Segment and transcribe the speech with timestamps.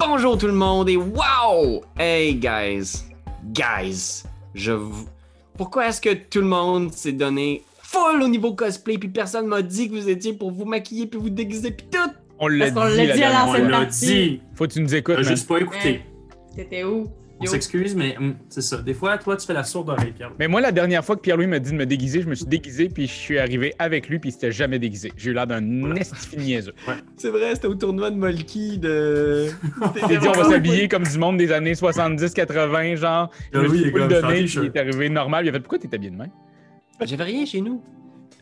[0.00, 1.82] Bonjour tout le monde et wow!
[1.98, 3.04] Hey guys,
[3.52, 4.22] guys,
[4.54, 5.06] je vous...
[5.56, 9.60] Pourquoi est-ce que tout le monde s'est donné full au niveau cosplay puis personne m'a
[9.62, 11.98] dit que vous étiez pour vous maquiller puis vous déguiser puis tout?
[12.38, 14.06] On l'a Parce qu'on dit, l'a la dit à la On l'a partie.
[14.06, 14.40] dit.
[14.54, 16.00] Faut que tu nous écoutes, T'as juste pas écouté.
[16.56, 17.06] T'étais où?
[17.42, 18.76] On s'excuse, mais hum, c'est ça.
[18.78, 20.30] Des fois, toi, tu fais la sourde oreille, Pierre.
[20.38, 22.44] Mais moi, la dernière fois que Pierre-Louis m'a dit de me déguiser, je me suis
[22.46, 25.12] déguisé, puis je suis arrivé avec lui, puis il s'était jamais déguisé.
[25.16, 25.60] J'ai eu l'air d'un
[26.84, 27.00] Voilà.
[27.16, 29.46] C'est vrai, c'était au tournoi de Molki de...
[30.08, 33.30] J'ai dit, on va s'habiller comme du monde des années 70-80, genre.
[33.52, 35.46] Je Ah me suis donné, puis il est arrivé normal.
[35.46, 36.30] Il a fait, pourquoi t'es habillé de même?
[37.02, 37.82] J'avais rien chez nous.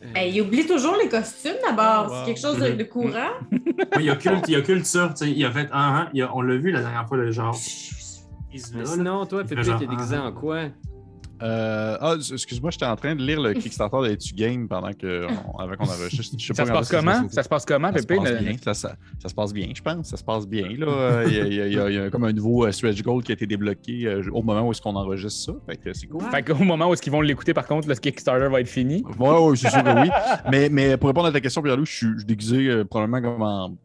[0.01, 2.09] Euh, Hey, il oublie toujours les costumes d'abord.
[2.09, 2.15] Wow.
[2.19, 3.31] C'est quelque chose de, de courant.
[3.97, 5.09] Oui, il occulte, il occulte ça.
[5.17, 7.17] tu sais, Il a fait un, un, il a- on l'a vu la dernière fois,
[7.17, 7.55] le genre.
[8.53, 8.85] Là.
[8.85, 10.65] sinon, toi, Pépé, t'es déguisé en quoi?
[11.41, 15.25] Euh, ah, excuse-moi, j'étais en train de lire le Kickstarter de Etu Game pendant que,
[15.53, 16.35] on- avant qu'on enregistre.
[16.37, 17.29] Je sais Ça pas se passe comment?
[17.29, 18.19] Ça se passe comment, ça se Pépé?
[18.21, 18.55] passe bien.
[18.61, 20.07] Ça, ça- ça se passe bien, je pense.
[20.09, 20.67] Ça se passe bien.
[20.77, 21.23] Là.
[21.25, 22.65] Il y, a- il y a- il y a- il y a comme un nouveau
[22.65, 25.59] euh, stretch goal qui a été débloqué euh, au moment où est-ce qu'on enregistre ça.
[25.65, 26.21] Fait que c'est cool.
[26.29, 29.05] Fait qu'au moment où est-ce qu'ils vont l'écouter, par contre, le Kickstarter va être fini.
[29.17, 30.09] Ouais, ouais, c'est sûr que oui.
[30.51, 33.77] Mais, mais pour répondre à ta question, Pierre-Loup, je suis déguisé euh, probablement comme en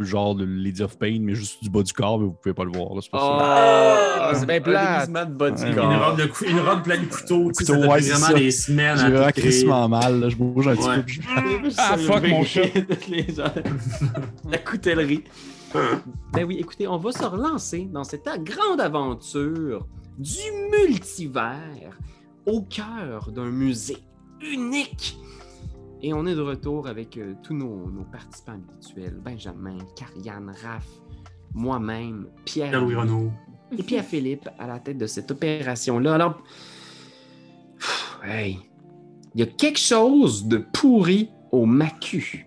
[0.00, 2.64] genre de Lady of Pain, mais juste du bas du corps, mais vous pouvez pas
[2.64, 2.94] le voir.
[2.94, 4.30] là, c'est pas ça.
[4.32, 4.94] Oh, c'est bien un plate.
[5.08, 5.68] déguisement de bas du Ouais.
[5.68, 6.06] Une corps.
[6.08, 7.44] robe, de cou- une robe pleine de couteaux.
[7.44, 8.34] Couteau, ça ouais, vraiment ça.
[8.34, 10.20] des semaines J'ai à vraiment crissement mal.
[10.20, 10.28] là.
[10.28, 11.68] Je bouge un petit peu.
[11.68, 12.62] je- Ah, fuck, mon chat.
[14.50, 15.24] La coutellerie.
[16.32, 19.86] ben oui, écoutez, on va se relancer dans cette grande aventure
[20.18, 20.38] du
[20.70, 21.98] multivers
[22.46, 23.98] au cœur d'un musée
[24.40, 25.18] unique.
[26.06, 29.18] Et on est de retour avec euh, tous nos, nos participants habituels.
[29.24, 30.86] Benjamin, Carianne, Raph,
[31.54, 32.68] moi-même, Pierre.
[32.68, 33.32] Pierre-Louis Renaud.
[33.78, 36.16] Et Pierre-Philippe à la tête de cette opération-là.
[36.16, 36.42] Alors,
[37.78, 38.58] pff, hey,
[39.34, 42.46] il y a quelque chose de pourri au macu.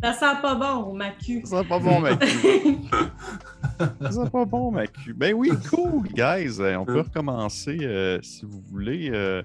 [0.00, 1.42] Ça sent pas bon au macu.
[1.44, 2.22] Ça sent pas bon, mec.
[2.22, 2.28] Ça
[4.10, 4.90] sent pas bon, mec.
[5.16, 6.56] Ben oui, cool, guys.
[6.60, 9.42] Euh, On peut recommencer, euh, si vous voulez, euh,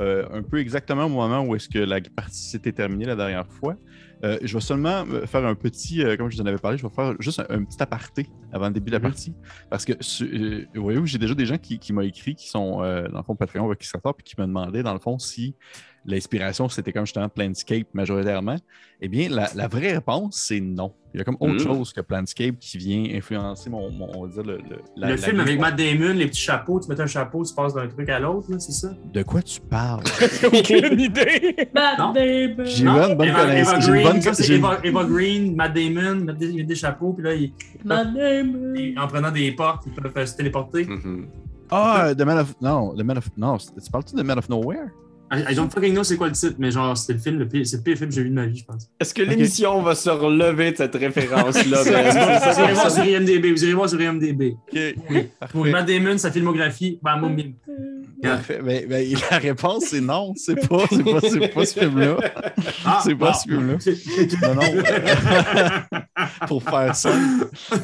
[0.00, 3.46] euh, un peu exactement au moment où est-ce que la partie s'était terminée la dernière
[3.46, 3.76] fois.
[4.24, 6.78] Euh, je vais seulement euh, faire un petit, euh, comme je vous en avais parlé,
[6.78, 9.02] je vais faire juste un, un petit aparté avant le début de la Mhm.
[9.02, 9.34] partie.
[9.68, 13.08] Parce que, euh, voyez-vous, j'ai déjà des gens qui, qui m'ont écrit, qui sont, euh,
[13.08, 15.56] dans le fond, Patreon avec Kickstarter, puis qui me demandaient, dans le fond, si
[16.04, 18.56] l'inspiration, c'était comme justement Planscape majoritairement.
[19.00, 20.92] Eh bien, la, la vraie réponse, c'est non.
[21.14, 21.58] Il y a comme autre Mhm.
[21.60, 25.14] chose que Planscape qui vient influencer mon, mon- on va dire, le, le, la- le
[25.14, 25.60] la film avec.
[25.60, 28.50] Matt Damon, les petits chapeaux, tu mets un chapeau, tu passes d'un truc à l'autre,
[28.50, 28.88] là, c'est ça?
[29.12, 30.02] De quoi tu parles?
[30.40, 30.46] J'ai
[30.86, 31.68] aucune idée.
[31.74, 31.98] Matt.
[31.98, 32.64] Damon.
[32.64, 34.42] J'ai une bonne Eva, Eva connaissance.
[34.46, 37.52] J'ai une- Eva, Eva Green, Matt Damon, mettent des, mettent des chapeaux, puis là, ils-
[37.84, 38.74] Matt Damon.
[38.96, 40.84] en prenant des portes, ils peuvent se téléporter.
[40.86, 41.26] Mhm.
[41.70, 42.54] Ah, The Man of.
[42.60, 43.28] Non, The Man of.
[43.36, 44.88] Non, tu parles-tu de Man of Nowhere?
[45.32, 47.66] I, don't fucking know c'est quoi le titre, mais genre, c'était le film, le pire,
[47.66, 48.90] c'est le pire film que j'ai vu de ma vie, je pense.
[49.00, 51.82] Est-ce que l'émission va se relever de cette référence-là?
[51.84, 52.64] vous, Ben?
[52.64, 54.54] irez voir sur IMDB, vous irez voir sur IMDB.
[54.72, 55.28] Oui.
[55.50, 57.54] Pour Matt Damon, sa filmographie, moi, mime.
[58.22, 58.60] Parfait.
[58.62, 60.34] Ben, ben, la réponse, c'est non.
[60.36, 62.16] C'est pas, c'est pas, c'est pas ce film-là.
[62.84, 63.78] Ah, C'est pas ce film-là.
[64.42, 65.98] Non, non.
[66.48, 67.10] Pour faire ça,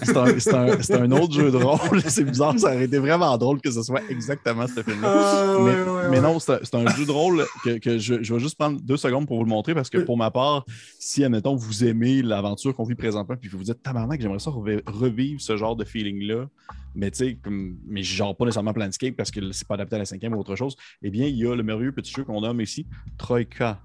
[0.03, 2.03] c'est un, un- un autre jeu de rôle.
[2.07, 5.09] C'est bizarre, ça aurait été vraiment drôle que ce soit exactement ce film-là.
[5.09, 6.21] Ah, mais, ouais, mais ouais.
[6.21, 9.27] non, c'est un, jeu de rôle que, que je, je vais juste prendre deux secondes
[9.27, 10.65] pour vous le montrer parce que pour ma part,
[10.99, 14.51] si, admettons, vous aimez l'aventure qu'on vit présentement puis vous vous dites, tabarnak, j'aimerais ça
[14.51, 16.47] revi- revivre ce genre de feeling-là,
[16.95, 17.39] mais tu sais,
[17.87, 20.57] mais genre pas nécessairement Planscape parce que c'est pas adapté à la cinquième ou autre
[20.57, 23.81] chose, eh bien, il y a le merveilleux petit jeu qu'on nomme ici, Troika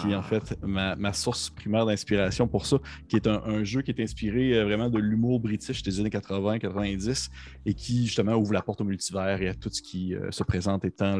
[0.00, 2.78] qui est en fait ma, source primaire d'inspiration pour ça,
[3.08, 7.30] qui est un, jeu qui est inspiré euh, vraiment de l'humour british des années 80-90
[7.66, 10.42] et qui justement ouvre la porte au multivers et à tout ce qui euh, se
[10.44, 11.18] présente étant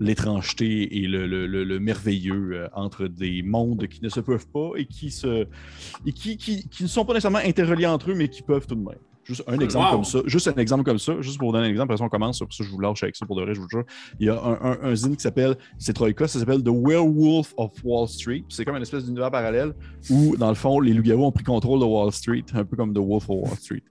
[0.00, 4.48] l'étrangeté et le, le- le- le merveilleux euh, entre des mondes qui ne se peuvent
[4.48, 8.74] pas et qui- qui ne sont pas nécessairement interreliés entre eux, mais qui peuvent tout
[8.74, 8.98] de même.
[9.28, 9.92] Juste un exemple Wow.
[9.92, 10.18] comme ça.
[10.24, 11.20] Juste un exemple comme ça.
[11.20, 12.38] Juste pour vous donner un exemple, après ça, on commence.
[12.38, 13.84] Pour ça, je vous lâche avec ça pour de vrai, je vous jure.
[14.18, 17.52] Il y a un, un, un zine qui s'appelle, c'est Troika, ça s'appelle The Werewolf
[17.58, 18.44] of Wall Street.
[18.48, 19.74] C'est comme une espèce d'univers parallèle
[20.10, 22.94] où, dans le fond, les loups-garous ont pris contrôle de Wall Street, un peu comme
[22.94, 23.82] The Wolf of Wall Street.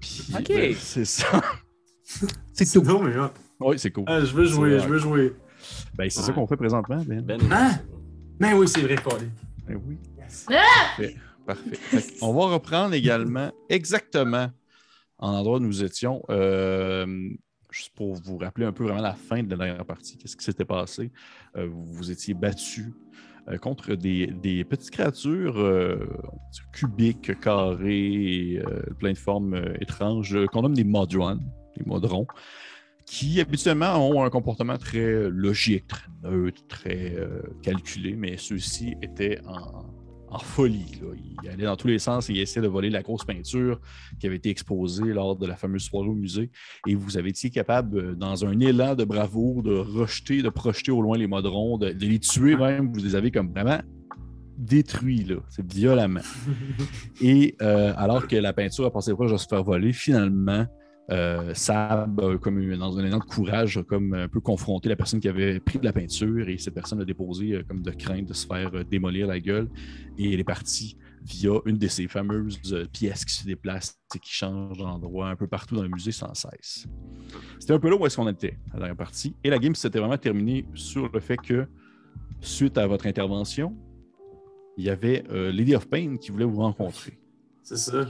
[0.00, 0.48] Puis, Ok.
[0.48, 1.40] ben, c'est ça.
[2.02, 2.84] c'est C'est tout.
[2.86, 3.20] drôle, mais.
[3.60, 4.04] Oui, c'est cool.
[4.06, 5.32] Ah, je veux jouer, je veux jouer.
[5.96, 6.26] Ben, c'est Ouais.
[6.26, 7.20] ça qu'on fait présentement, Ben.
[7.20, 7.72] Ben, Hein?
[8.40, 9.28] Ben oui, c'est vrai, Colin.
[9.68, 9.96] Ben oui.
[10.18, 10.46] Yes.
[10.48, 11.16] Parfait.
[11.46, 11.70] Parfait.
[11.74, 14.48] Fait on va reprendre également exactement
[15.22, 16.22] en endroit où nous étions.
[16.28, 17.30] euh,
[17.70, 20.44] juste pour vous rappeler un peu vraiment la fin de la dernière partie, qu'est-ce qui
[20.44, 21.10] s'était passé?
[21.56, 22.92] Euh, vous vous étiez battu
[23.48, 25.56] euh, contre des, petites créatures
[26.72, 28.62] cubiques, carrées,
[28.98, 31.40] plein de formes étranges, qu'on nomme des modrons,
[31.76, 32.26] des modrons,
[33.06, 37.16] qui habituellement ont un comportement très logique, très neutre, très
[37.62, 39.91] calculé, mais ceux-ci étaient en,
[40.32, 40.98] en folie.
[41.00, 41.08] là.
[41.42, 43.80] Il allait dans tous les sens et il essayait de voler la grosse peinture
[44.18, 46.50] qui avait été exposée lors de la fameuse soirée au musée.
[46.86, 50.90] Et vous avez été capable, euh, dans un élan de bravoure, de rejeter, de projeter
[50.90, 52.92] au loin les modrons, de, de les tuer même.
[52.92, 53.80] Vous les avez comme vraiment
[54.56, 55.36] détruits, là.
[55.48, 56.20] C'est violemment.
[57.20, 60.66] Et euh, alors que la peinture a passé proche de se faire voler, finalement,
[61.10, 65.20] euh, Sab, comme dans un élan de courage, a comme un peu confronté la personne
[65.20, 68.26] qui avait pris de la peinture et cette personne a déposé euh, comme de crainte
[68.26, 69.68] de se faire euh, démolir la gueule
[70.16, 74.18] et elle est partie via une de ces fameuses euh, pièces qui se déplacent et
[74.18, 76.86] qui changent d'endroit un peu partout dans le musée sans cesse.
[77.58, 79.34] C'était un peu là où est-ce qu'on était, la dernière partie.
[79.44, 81.66] Et la game s'était vraiment terminée sur le fait que,
[82.40, 83.76] suite à votre intervention,
[84.76, 87.18] il y avait euh, Lady of Pain qui voulait vous rencontrer
[87.62, 88.06] C'est ça.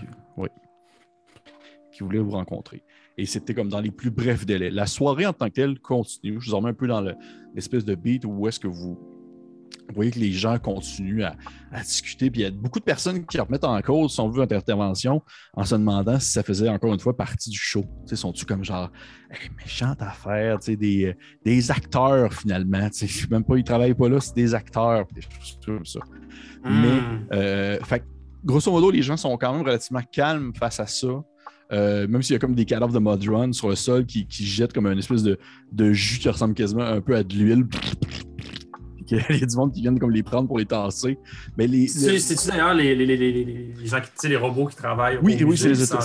[2.02, 2.82] Qui voulait vous rencontrer.
[3.18, 4.70] Et c'était comme dans les plus brefs délais.
[4.70, 6.40] La soirée en tant que telle continue.
[6.40, 7.14] Je vous remets un peu dans le-
[7.54, 8.98] l'espèce de beat où est-ce que vous,
[9.88, 11.34] vous voyez que les gens continuent à,
[11.70, 12.30] à discuter.
[12.30, 15.22] Puis il y a beaucoup de personnes qui remettent en cause son vu votre intervention
[15.54, 17.82] en se demandant si ça faisait encore une fois partie du show.
[17.82, 18.90] Tu sais, sont-tu comme genre
[19.30, 21.14] Hey, méchante affaire, tu des, euh,
[21.44, 22.88] des acteurs finalement.
[22.88, 25.06] Tu sais, même pas, ils travaillent pas là, c'est des acteurs.
[25.14, 26.00] Des choses comme ça.
[26.64, 26.70] Mais,
[27.00, 27.26] Hmm.
[27.32, 28.02] Euh, fait
[28.44, 31.22] grosso modo, les gens sont quand même relativement calmes face à ça.
[31.72, 34.44] Euh, même s'il y a comme des cadavres de Modron sur le sol qui, qui
[34.44, 35.38] jettent comme une espèce de,
[35.72, 37.66] de jus qui ressemble quasiment un peu à de l'huile.
[39.06, 41.18] Qu'il y a du monde qui viennent comme les prendre pour les tasser.
[41.56, 44.66] Mais les, C'est- C'est-tu d'ailleurs les, les, les, les, les- les gens qui, les robots
[44.66, 45.96] qui travaillent Oui, oui, c'est les auto-?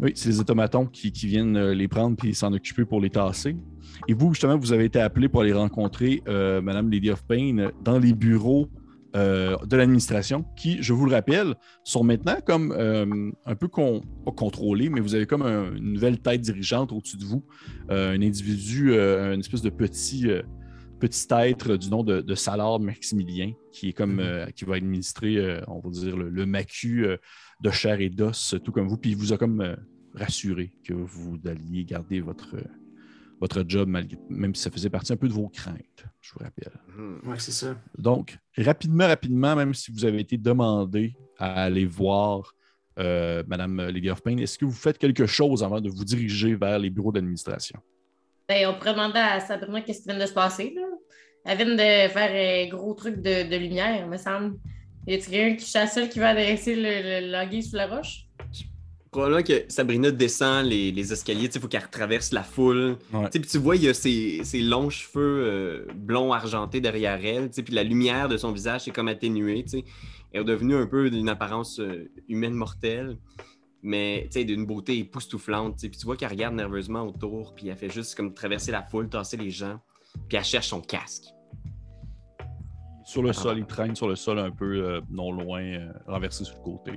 [0.00, 3.10] Oui, c'est les automatons qui, qui viennent euh, les prendre puis s'en occuper pour les
[3.10, 3.56] tasser.
[4.06, 7.70] Et vous, justement, vous avez été appelé pour aller rencontrer euh, Madame Lady of Pain
[7.82, 8.68] dans les bureaux
[9.18, 11.54] euh, de l'administration, qui, je vous le rappelle,
[11.84, 15.92] sont maintenant comme euh, un peu con- pas contrôlés, mais vous avez comme un- une
[15.94, 17.42] nouvelle tête dirigeante au-dessus de vous,
[17.90, 20.26] euh, un individu, une espèce de petit,
[21.00, 24.52] petit être du nom de, de Salar Maximilien, qui est comme Mhm.
[24.56, 27.06] qui va administrer, on va dire, le, le macu
[27.64, 29.76] de chair et d'os, tout comme vous, puis il vous a comme
[30.14, 32.56] rassuré que vous alliez garder votre,
[33.40, 36.40] votre job, malgré- même si ça faisait partie un peu de vos craintes, je vous
[36.40, 36.72] rappelle.
[36.96, 37.20] Mhm.
[37.30, 37.76] Ouais, c'est ça.
[37.96, 42.54] Donc, rapidement, rapidement, même si vous avez été demandé à aller voir
[42.98, 46.56] euh, Madame Lady of Pain, est-ce que vous faites quelque chose avant de vous diriger
[46.56, 47.78] vers les bureaux d'administration?
[48.48, 50.72] Ben, on pourrait demander à Sabrina qu'est-ce qui vient de se passer.
[50.74, 50.82] Là.
[51.44, 54.56] Elle vient de faire un gros truc de, de lumière, me semble.
[55.06, 58.26] Y a-t-il quelqu'un qui seule qui va adresser le, le, sous la roche?
[59.10, 62.98] Probablement que Sabrina descend les, les escaliers, il faut qu'elle traverse la foule.
[63.10, 66.80] Tu sais, Puis tu vois, il y a ses, ses longs cheveux euh, blonds argentés
[66.80, 69.64] derrière elle, puis la lumière de son visage est comme atténuée.
[70.32, 73.16] Elle est devenue un peu d'une apparence euh, humaine mortelle,
[73.82, 75.76] mais d'une beauté époustouflante.
[75.76, 75.88] tu sais.
[75.88, 79.08] Puis tu vois qu'elle regarde nerveusement autour, puis elle fait juste comme traverser la foule,
[79.08, 79.80] tasser les gens,
[80.28, 81.24] puis elle cherche son casque.
[83.04, 85.62] Sur le sol, il traîne sur le sol un peu euh, non loin,
[86.06, 86.92] renversé sur le côté.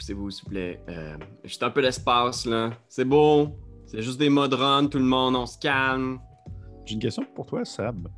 [0.00, 0.82] Poussez-vous, s'il vous plaît.
[0.88, 2.72] Euh, juste un peu d'espace, là.
[2.88, 3.50] C'est beau.
[3.84, 6.18] C'est juste des modrons, tout le monde, on se calme.
[6.86, 8.08] J'ai une question pour toi, Sab.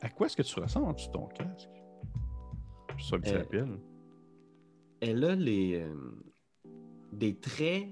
[0.00, 1.70] À quoi est-ce que tu ressembles en dessous de ton casque?
[2.96, 3.80] Juste un petit rappel.
[5.00, 5.92] elle a les, euh,
[7.12, 7.88] des traits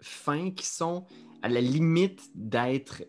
[0.00, 1.04] fins qui sont
[1.42, 3.02] à la limite d'être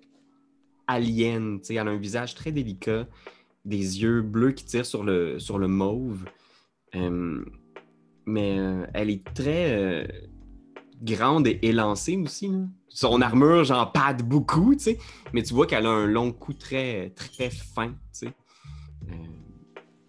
[0.85, 1.61] alien.
[1.61, 1.75] tu sais.
[1.75, 3.07] Elle a un visage très délicat,
[3.63, 6.25] des yeux bleus qui tirent sur le, sur le mauve.
[6.95, 7.45] Euh,
[8.25, 10.07] mais euh, elle est très euh,
[11.01, 12.47] grande et élancée aussi.
[12.47, 12.59] là.
[12.89, 14.97] Son armure, j'en pâte beaucoup, tu sais.
[15.33, 18.33] Mais tu vois qu'elle a un long cou très, très fin, tu sais.
[19.09, 19.13] Euh,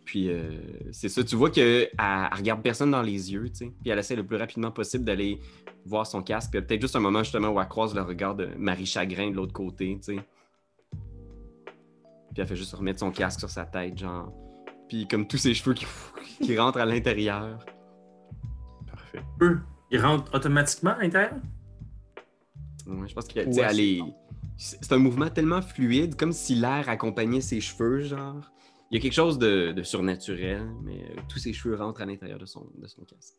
[0.04, 0.30] puis
[0.92, 3.72] c'est ça, tu vois qu'elle elle regarde personne dans les yeux, tu sais.
[3.82, 5.40] Puis elle essaie le plus rapidement possible d'aller
[5.84, 6.52] voir son casque.
[6.52, 9.36] Puis Peut-être juste un moment justement où elle croise le regard de Marie Chagrin de
[9.36, 10.20] l'autre côté, tu sais.
[12.36, 14.32] Puis elle fait juste remettre son casque sur sa tête, genre.
[14.88, 15.86] Puis comme tous ses cheveux qui,
[16.42, 17.66] qui rentrent à l'intérieur.
[19.12, 19.22] Parfait.
[19.40, 19.60] Eux,
[19.90, 21.34] ils rentrent automatiquement à l'intérieur?
[22.86, 24.02] Ouais, je pense que Ouais, elle c'est- est-
[24.56, 28.50] c'est c'est un mouvement tellement fluide, comme si l'air accompagnait ses cheveux, genre.
[28.90, 32.06] Il y a quelque chose de, de surnaturel, mais euh, tous ses cheveux rentrent à
[32.06, 33.34] l'intérieur de son, de son casque.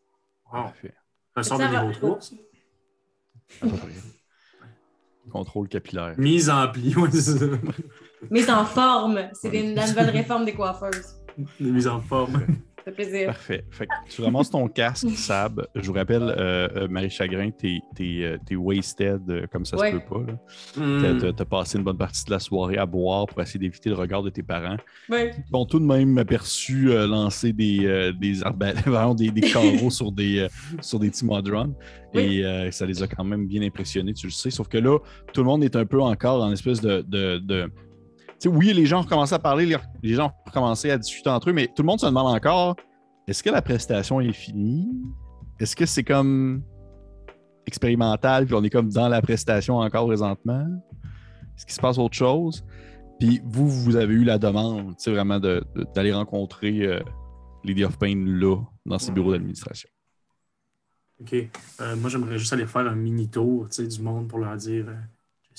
[0.51, 0.63] Wow.
[0.63, 0.93] Parfait.
[1.35, 2.35] Un son de niveau 3, ça.
[3.61, 3.87] À peu près.
[5.31, 6.15] Contrôle capillaire.
[6.17, 7.45] Mise en pli, ouais, c'est ça.
[8.29, 9.29] Mise en forme.
[9.33, 11.15] C'est la nouvelle réforme des coiffeuses.
[11.59, 12.45] Mise en forme.
[12.87, 13.25] Ça fait plaisir.
[13.27, 13.65] Parfait.
[13.69, 15.67] Fait que tu ramasses ton casque, Sab.
[15.75, 19.91] Je vous rappelle, euh, euh, Marie Chagrin, t'es, t'es, euh, t'es wasted comme ça Ouais.
[19.91, 20.79] se peut pas.
[20.81, 21.33] Hmm.
[21.35, 24.23] T'as, passé une bonne partie de la soirée à boire pour essayer d'éviter le regard
[24.23, 24.77] de tes parents.
[25.09, 25.31] Ouais.
[25.37, 29.41] Ils t'ont tout de même aperçu euh, lancer des, euh, des, arbalètes- vraiment des, des
[29.41, 30.47] carreaux sur des, euh,
[30.79, 31.75] sur des petits modrons.
[32.13, 34.49] Et euh, ça les a quand même bien impressionnés, tu le sais.
[34.49, 34.97] Sauf que là,
[35.33, 37.69] tout le monde est un peu encore en espèce de, de, de,
[38.45, 41.53] oui, les gens ont recommencé à parler, les, gens ont recommencé à discuter entre eux,
[41.53, 42.75] mais tout le monde se demande encore
[43.27, 44.87] est-ce que la prestation est finie?
[45.59, 46.63] Est-ce que c'est comme
[47.65, 50.65] expérimental, puis on est comme dans la prestation encore présentement?
[51.55, 52.63] Est-ce qu'il se passe autre chose?
[53.19, 56.99] Puis vous, vous avez eu la demande, vraiment d'aller rencontrer euh,
[57.63, 59.89] Lady of Pain là, dans ses bureaux d'administration.
[61.19, 61.33] OK.
[61.33, 64.95] Euh, moi, j'aimerais juste aller faire un mini tour du monde pour leur dire euh,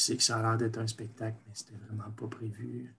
[0.02, 2.94] sais que ça a l'air d'être un spectacle, mais c'était vraiment pas prévu.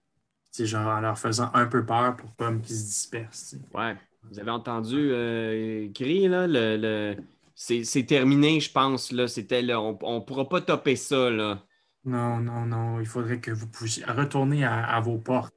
[0.52, 3.56] Tu sais, genre en leur faisant un peu peur pour comme qu'ils se dispersent.
[3.74, 3.96] Ouais.
[4.30, 7.16] Vous avez entendu euh, Gris, là, le, le-
[7.54, 9.12] C'est, c'est terminé, je pense.
[9.12, 9.28] Là.
[9.28, 9.80] C'était là.
[9.80, 11.64] On, on pourra pas topper ça, là.
[12.04, 13.00] Non, non, non.
[13.00, 15.54] Il faudrait que vous puissiez retourner à, à vos portes.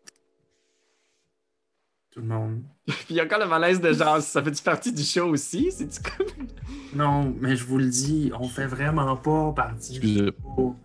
[2.11, 2.61] Tout le monde.
[2.85, 5.71] Puis il y a encore le malaise de genre, ça fait-tu partie du show aussi?
[5.71, 6.47] C'est-tu comme.
[6.93, 9.99] Non, mais je vous le dis, on fait vraiment pas partie.
[9.99, 10.31] du Excusez.
[10.43, 10.75] show.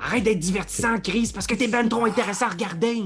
[0.00, 3.02] Arrête d'être divertissant, Chris, parce que t'es ben trop intéressant à regarder.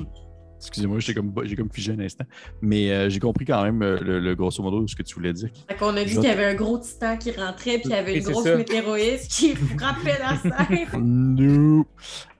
[0.58, 2.24] Excusez-moi, j'ai comme, j'ai comme figé un instant.
[2.62, 5.34] Mais euh, j'ai compris quand même euh, le, le grosso modo ce que tu voulais
[5.34, 5.50] dire.
[5.68, 7.90] Fait qu'on a dit Je- qu'il y avait un gros titan qui rentrait, puis il
[7.90, 10.88] y avait une grosse météoriste qui frappait la scène.
[10.98, 11.86] No.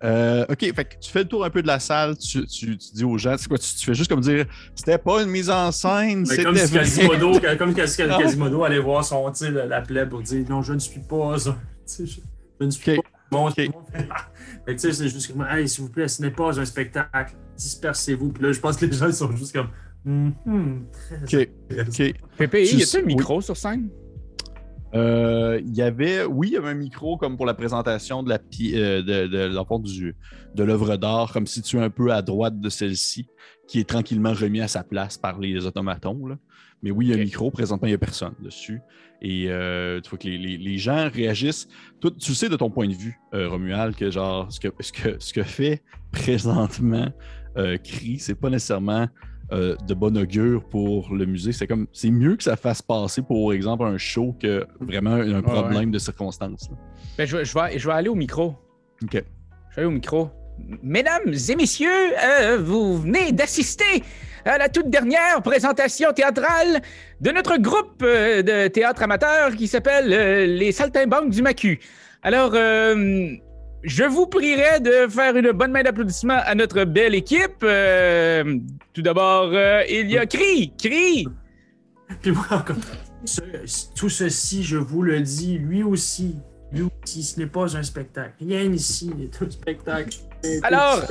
[0.02, 2.78] Euh, OK, fait que tu fais le tour un peu de la salle, tu, tu-
[2.78, 5.28] tu dis aux gens, c'est quoi, tu, tu fais juste comme dire, c'était pas une
[5.28, 6.73] mise en scène, Mais c'était comme si.
[6.73, 7.75] Quasimodo, comme.
[7.75, 11.50] Quasimodo allait voir son, la, la plèbe pour dire non, je ne suis pas je,
[11.87, 12.97] je ne suis Ok.
[12.97, 13.49] pas bon.
[13.49, 13.54] Ok.
[13.56, 16.64] Fait que tu sais, c'est juste comme, hey, s'il vous plaît, ce n'est pas un
[16.64, 17.35] spectacle.
[17.56, 18.33] Dispersez-vous.
[18.33, 19.68] Puis là, je pense que les gens ils sont juste comme,
[20.06, 21.49] Hmm, hmm, très OK,
[21.80, 22.14] OK.
[22.38, 23.88] PPI, Tu y a-t-il un micro sur scène?
[24.97, 28.29] Euh, Il y avait, oui, il y avait un micro comme pour la présentation de
[28.29, 30.17] la euh, de, du-
[30.65, 33.26] l'œuvre d'art, comme situé un peu à droite de celle-ci,
[33.69, 36.26] qui est tranquillement remis à sa place par les automatons.
[36.26, 36.37] là.
[36.83, 37.50] Mais oui, il y a un micro.
[37.50, 38.81] Présentement, il n'y a personne dessus.
[39.23, 41.69] Et euh, tu vois que les, les- les gens réagissent.
[42.00, 44.93] Toi, tu sais de ton point de vue, euh, Romuald, que genre ce que, ce
[44.93, 47.09] que, ce que fait présentement
[47.57, 49.09] euh, Cri, c'est pas nécessairement
[49.53, 51.53] euh, de bon augure pour le musée.
[51.53, 55.43] C'est comme c'est mieux que ça fasse passer, pour exemple, un show que vraiment un
[55.43, 56.69] problème de circonstances.
[56.71, 56.76] là.
[57.19, 58.55] Ben, je, vais- je vais, je vais aller au micro.
[59.03, 59.12] OK.
[59.12, 59.23] Je vais
[59.76, 60.31] aller au micro.
[60.83, 61.88] Mesdames et messieurs,
[62.25, 64.03] euh, vous venez d'assister
[64.47, 66.81] à la toute dernière présentation théâtrale
[67.21, 71.79] de notre groupe euh, de théâtre amateur qui s'appelle Les Saltimbanques du Macu.
[72.23, 72.53] Alors,
[73.83, 77.62] je vous prierai de faire une bonne main d'applaudissement à notre belle équipe.
[77.62, 78.59] Euh,
[78.92, 81.26] tout d'abord, euh, il y a Cri, Cri.
[82.23, 82.76] Puis moi, encore,
[83.97, 86.37] tout ceci, je vous le dis, lui aussi,
[86.73, 88.35] lui aussi, ce n'est pas un spectacle.
[88.40, 90.18] Rien ici n'est un spectacle.
[90.62, 91.03] Alors.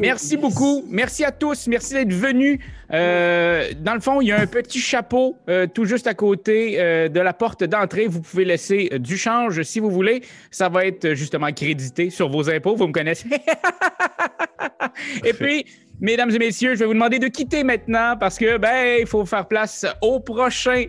[0.00, 0.84] Merci beaucoup.
[0.88, 1.66] Merci à tous.
[1.66, 2.60] Merci d'être venus.
[2.92, 6.80] Euh, dans le fond, il y a un petit chapeau euh, tout juste à côté
[6.80, 8.06] euh, de la porte d'entrée.
[8.06, 10.22] Vous pouvez laisser du change si vous voulez.
[10.50, 12.74] Ça va être justement crédité sur vos impôts.
[12.74, 13.28] Vous me connaissez.
[15.24, 15.64] Et puis,
[16.00, 19.24] mesdames et messieurs, je vais vous demander de quitter maintenant parce que ben il faut
[19.24, 20.86] faire place au prochain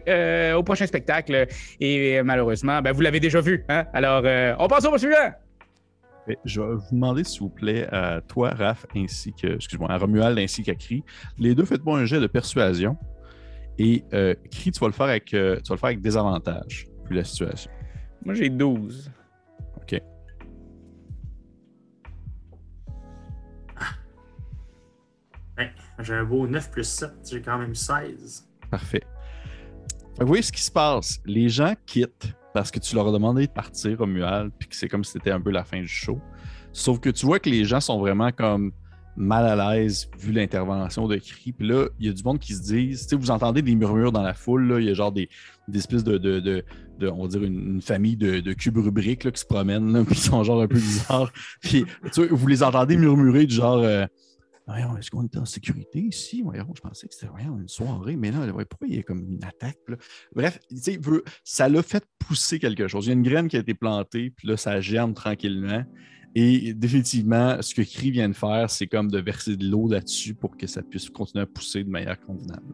[0.55, 1.47] au prochain spectacle.
[1.79, 3.63] Et malheureusement, ben vous l'avez déjà vu.
[3.69, 3.85] Hein?
[3.93, 4.23] Alors,
[4.59, 5.31] on passe au suivant.
[6.45, 10.37] Je vais vous demander, s'il vous plaît, à toi, Raph, ainsi que, excuse-moi, à Romuald
[10.37, 11.03] ainsi qu'à Cri,
[11.37, 12.97] les deux, faites-moi un jet de persuasion.
[13.77, 16.87] Et euh, Cri, tu vas le faire avec, euh, tu vas le faire avec désavantage,
[17.09, 17.71] vu la situation.
[18.23, 19.11] Moi, j'ai 12.
[19.77, 20.01] OK.
[25.99, 28.47] J'ai un beau 9 plus 7, j'ai quand même 16.
[28.69, 29.03] Parfait.
[30.21, 31.19] Vous voyez ce qui se passe?
[31.25, 34.87] Les gens quittent parce que tu leur as demandé de partir, Romuald, puis que c'est
[34.87, 36.19] comme si c'était un peu la fin du show.
[36.73, 38.71] Sauf que tu vois que les gens sont vraiment comme
[39.17, 41.51] mal à l'aise vu l'intervention de Cri.
[41.53, 44.11] Puis là, il y a du monde qui se disent, tu vous entendez des murmures
[44.11, 45.27] dans la foule, il y a genre des,
[45.67, 46.63] des espèces de, de, de-
[47.09, 50.15] on va dire, une, famille de, de cubes rubriques là, qui se promènent, là, puis
[50.15, 51.31] ils sont genre un peu bizarres.
[51.61, 51.85] puis
[52.29, 53.79] vous les entendez murmurer du genre...
[53.79, 54.05] euh,
[54.97, 56.41] est-ce qu'on est en sécurité ici?
[56.41, 59.03] Voyons, je pensais que c'était voyons, une soirée, mais là, voyons, pourquoi il y a
[59.03, 59.77] comme une attaque?
[60.35, 60.59] Bref,
[61.43, 63.05] ça l'a fait pousser quelque chose.
[63.05, 65.83] Il y a une graine qui a été plantée, puis là, ça germe tranquillement.
[66.33, 70.33] Et définitivement, ce que Cri vient de faire, c'est comme de verser de l'eau là-dessus
[70.33, 72.73] pour que ça puisse continuer à pousser de manière convenable.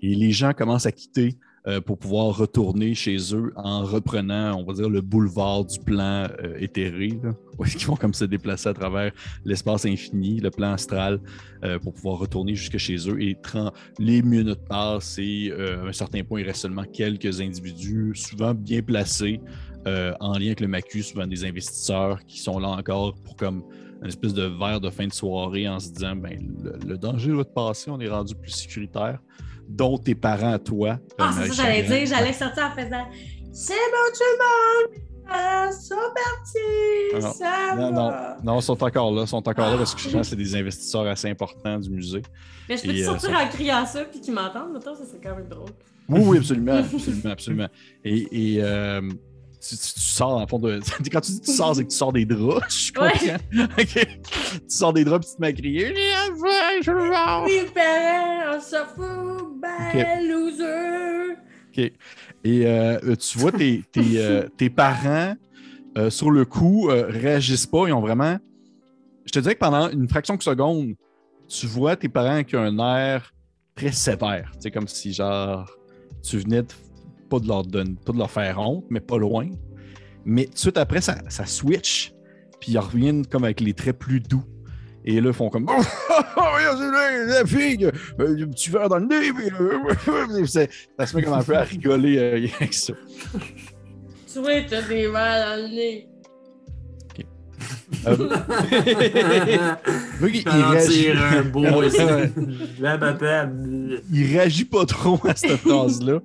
[0.00, 1.36] Et les gens commencent à quitter
[1.68, 6.26] euh, pour pouvoir retourner chez eux en reprenant, on va dire, le boulevard du plan
[6.42, 7.34] euh, éthéré, là,
[7.86, 9.12] vont comme se déplacer à travers
[9.44, 11.20] l'espace infini, le plan astral,
[11.64, 13.20] euh, pour pouvoir retourner jusque chez eux.
[13.20, 13.36] Et
[13.98, 18.80] les minutes passent et à un certain point, il reste seulement quelques individus, souvent bien
[18.80, 19.40] placés,
[20.20, 23.64] en lien avec le MACU, souvent des investisseurs qui sont là encore pour comme
[24.02, 27.32] une espèce de verre de fin de soirée en se disant ben, le, le danger
[27.32, 29.18] doit te passer, on est rendu plus sécuritaire,
[29.68, 30.98] dont tes parents à toi.
[31.18, 33.06] Ah, c'est ça, j'allais dire, j'allais sortir en faisant
[33.52, 34.38] C'est bon, tout le
[34.94, 35.02] monde!
[35.30, 37.14] Ah, sont partis!
[37.14, 37.32] Ah non.
[37.32, 38.36] Ça Non, non, va!
[38.42, 39.22] non, ils sont encore là.
[39.22, 41.90] Ils sont encore là parce que je pense que c'est des investisseurs assez importants du
[41.90, 42.22] musée.
[42.68, 45.20] Mais je peux te euh, sortir en criant ça puis qu'ils m'entendent, mettons, ça serait
[45.22, 45.68] quand même drôle.
[46.08, 46.76] Oui, oui, absolument.
[46.78, 47.68] Absolument, absolument.
[48.02, 49.02] Et, et euh,
[49.60, 50.80] tu, tu- tu sors le fond de.
[51.12, 52.92] Quand tu dis tu sors, c'est que tu sors des draps.
[52.94, 53.10] Je Ouais.
[53.12, 53.64] comprends.
[53.78, 53.94] OK.
[53.94, 55.94] Tu sors des draps et tu te mets à crier.
[56.40, 59.37] Oui, parents, on s'en fout,
[60.28, 61.36] loser!
[62.44, 65.34] Et euh, tu vois tes, tes, euh, tes parents,
[65.96, 67.86] euh, sur le coup, réagissent pas.
[67.88, 68.38] Ils ont vraiment.
[69.26, 70.94] Je te dirais que pendant une fraction de seconde,
[71.48, 73.32] tu vois tes parents avec un air
[73.74, 74.50] très sévère.
[74.58, 75.70] C'est comme si, genre,
[76.22, 76.68] tu venais de-
[77.28, 79.48] pas, de leur donner, pas de leur faire honte, mais pas loin.
[80.24, 82.12] Mais tout de suite après, ça, ça switch.
[82.60, 84.42] Puis ils reviennent comme avec les traits plus doux.
[85.10, 88.90] Et là, ils font comme Oh, regarde, c'est là, la fille, euh, le petit verre
[88.90, 89.32] dans le nez.
[89.32, 90.44] puis, euh,
[90.98, 92.92] ça se met comme un peu à rigoler euh, avec ça.
[94.30, 96.08] Tu vois, t'as des verres dans le nez.
[98.06, 98.14] Euh,
[100.20, 101.64] vu qu'il- il, réagit, un beau.
[104.12, 106.20] Il réagit pas trop à cette phrase-là.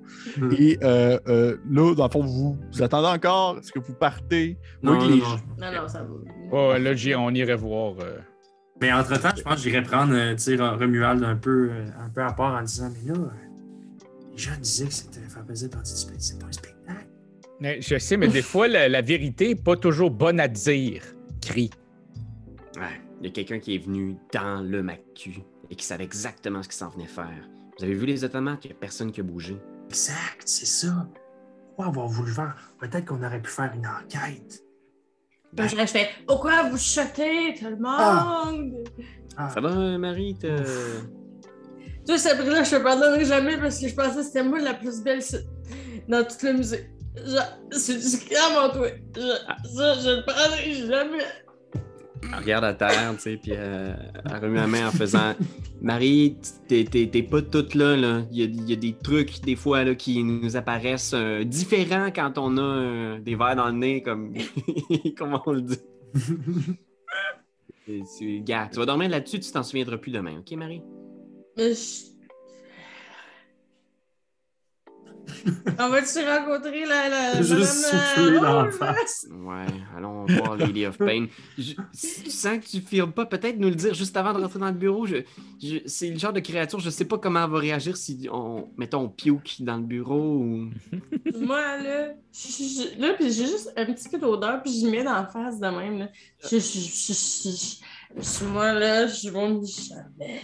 [0.58, 3.56] Et euh, euh, là, dans le fond, vous, vous attendez encore?
[3.58, 4.58] Est-ce que vous partez?
[4.82, 5.26] Non, Oui, non, les- non.
[5.72, 6.08] Non, non, ça va.
[6.52, 7.94] Oh, là, on irait voir.
[8.80, 12.32] Mais entre-temps, je pense que j'irais prendre euh, Romuald un peu, euh, un peu à
[12.32, 13.28] part en disant Mais là, euh,
[14.32, 16.22] les gens disaient que c'était faire plaisir partie du spectacle.
[16.24, 17.06] C'est pas un spectacle.
[17.60, 21.02] mais Je sais, mais des fois, la, la vérité n'est pas toujours bonne à dire.
[21.40, 21.70] Crie.
[22.76, 25.40] Ouais, il y a quelqu'un qui est venu dans le MACU
[25.70, 27.48] et qui savait exactement ce qu'il s'en venait faire.
[27.78, 29.56] Vous avez vu les automates, il n'y a personne qui a bougé.
[29.88, 31.08] Exact, c'est ça.
[31.68, 34.64] Pourquoi avoir voulu faire Peut-être qu'on aurait pu faire une enquête.
[35.56, 38.88] Puis je fais Pourquoi vous chotez tout le monde?
[39.36, 40.36] Ah, Ça va, Marie?
[40.40, 40.48] t'as-
[42.06, 45.02] Toi, Sabrina, je te pardonnerai jamais parce que je pensais que c'était moi la plus
[45.02, 45.20] belle
[46.08, 46.90] dans tout le musée.
[47.16, 48.88] Je- C'est du crème en toi.
[49.16, 51.24] Je- Ça, je le prendrai jamais.
[52.32, 55.34] Elle regarde à terre, tu sais, puis euh, elle remet la main en faisant
[55.82, 58.22] Marie, t'es- t'es t'es pas toute là, là.
[58.32, 61.44] Il y a, il y a des trucs, des fois, là, qui nous apparaissent euh,
[61.44, 64.32] différents quand on a euh, des verres dans le nez, comme.
[65.18, 65.78] Comment on le dit?
[67.86, 70.82] Et tu- Gars, tu vas dormir là-dessus, tu t'en souviendras plus demain, ok, Marie?
[71.58, 72.13] Je-
[75.78, 77.08] On va-tu rencontrer la.
[77.08, 79.26] la Juste madame, souffler euh, dans la face.
[79.30, 81.26] Ouais, allons voir Lady of Pain.
[81.58, 84.40] Je- si tu sens que tu firmes pas, peut-être nous le dire juste avant de
[84.40, 85.06] rentrer dans le bureau.
[85.06, 85.16] Je,
[85.62, 88.68] je- c'est le genre de créature, je sais pas comment elle va réagir si on,
[88.76, 90.70] mettons, on puke dans le bureau ou.
[91.40, 95.14] Moi, là, je- là, puis j'ai juste un petit peu d'odeur, puis je mets dans
[95.14, 95.98] la face de même.
[96.00, 96.08] Là.
[96.42, 97.76] Je, je, je, je-
[98.22, 100.40] je- moi, là, je vomis jamais.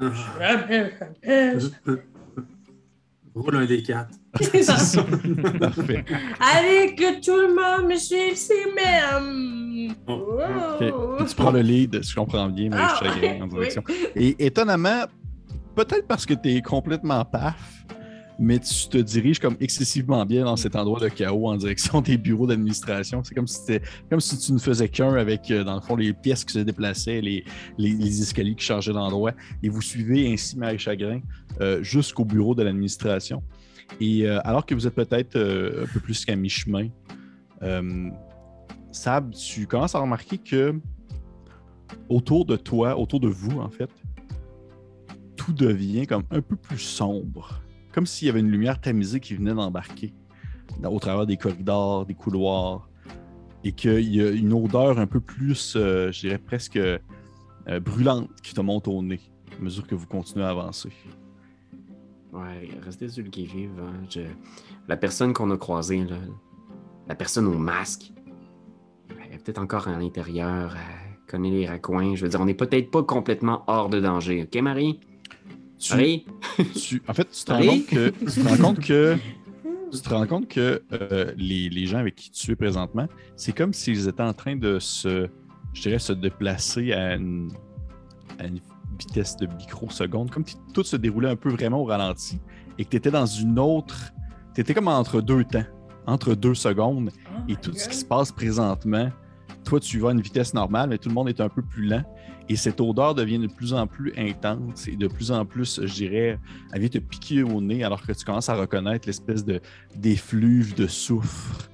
[0.00, 0.12] Ah.
[0.38, 1.58] Jamais, jamais.
[3.36, 4.08] Roule un des quatre.
[5.60, 6.04] Parfait.
[6.40, 9.94] Allez, que tout le monde me suive, c'est même.
[10.08, 10.38] Oh,
[11.28, 13.50] tu prends le lead, si je comprends bien, mais Ah, je chagrin en oui.
[13.50, 13.82] direction.
[14.14, 15.02] Et étonnamment,
[15.74, 17.84] peut-être parce que tu es complètement paf,
[18.38, 22.18] mais tu te diriges comme excessivement bien dans cet endroit de chaos en direction des
[22.18, 23.22] bureaux d'administration.
[23.24, 23.46] C'est comme
[24.20, 27.20] si tu ne faisais qu'un avec, euh, dans le fond, les pièces qui se déplaçaient,
[27.20, 29.32] les, escaliers qui changeaient d'endroit.
[29.62, 31.20] Et vous suivez ainsi Marie Chagrin
[31.60, 33.42] euh, jusqu'au bureau de l'administration.
[34.00, 36.88] Et euh, alors que vous êtes peut-être un peu plus qu'à mi-chemin,
[38.92, 40.74] Sab, tu commences à remarquer que
[42.08, 43.90] autour de toi, autour de vous, en fait,
[45.36, 47.60] tout devient comme un peu plus sombre.
[47.96, 50.12] Comme s'il y avait une lumière tamisée qui venait d'embarquer
[50.84, 52.90] au travers des corridors, des couloirs,
[53.64, 56.98] et qu'il y a une odeur un peu plus, euh, je dirais presque euh,
[57.80, 59.20] brûlante qui te monte au nez
[59.58, 60.92] à mesure que vous continuez à avancer.
[62.34, 63.70] Ouais, restez sur le qui-vive.
[63.80, 64.22] hein.
[64.88, 66.06] La personne qu'on a croisée,
[67.08, 68.12] la personne au masque,
[69.08, 72.14] elle est peut-être encore à l'intérieur, elle connaît les raccoins.
[72.14, 74.42] Je veux dire, on n'est peut-être pas complètement hors de danger.
[74.42, 75.00] Ok, Marie?
[75.78, 76.26] Tu- Marie?
[76.74, 79.16] tu- en fait, tu te rends compte que, tu te rends compte que,
[79.92, 83.52] tu te rends compte que euh, les, les gens avec qui tu es présentement, c'est
[83.52, 85.28] comme s'ils étaient en train de se,
[85.74, 87.50] je dirais, se déplacer à une,
[88.38, 88.60] à une
[88.98, 92.38] vitesse de microseconde, comme si tout se déroulait un peu vraiment au ralenti
[92.78, 94.12] et que tu étais dans une autre.
[94.54, 95.64] Tu étais comme entre deux temps,
[96.06, 97.10] entre deux secondes,
[97.48, 99.10] et tout ce qui se passe présentement,
[99.64, 101.86] toi, tu vas à une vitesse normale, mais tout le monde est un peu plus
[101.86, 102.02] lent.
[102.48, 105.92] Et cette odeur devient de plus en plus intense et de plus en plus, je
[105.92, 106.38] dirais,
[106.72, 109.60] elle vient te piquer au nez alors que tu commences à reconnaître l'espèce de
[109.96, 111.68] d'effluve de soufre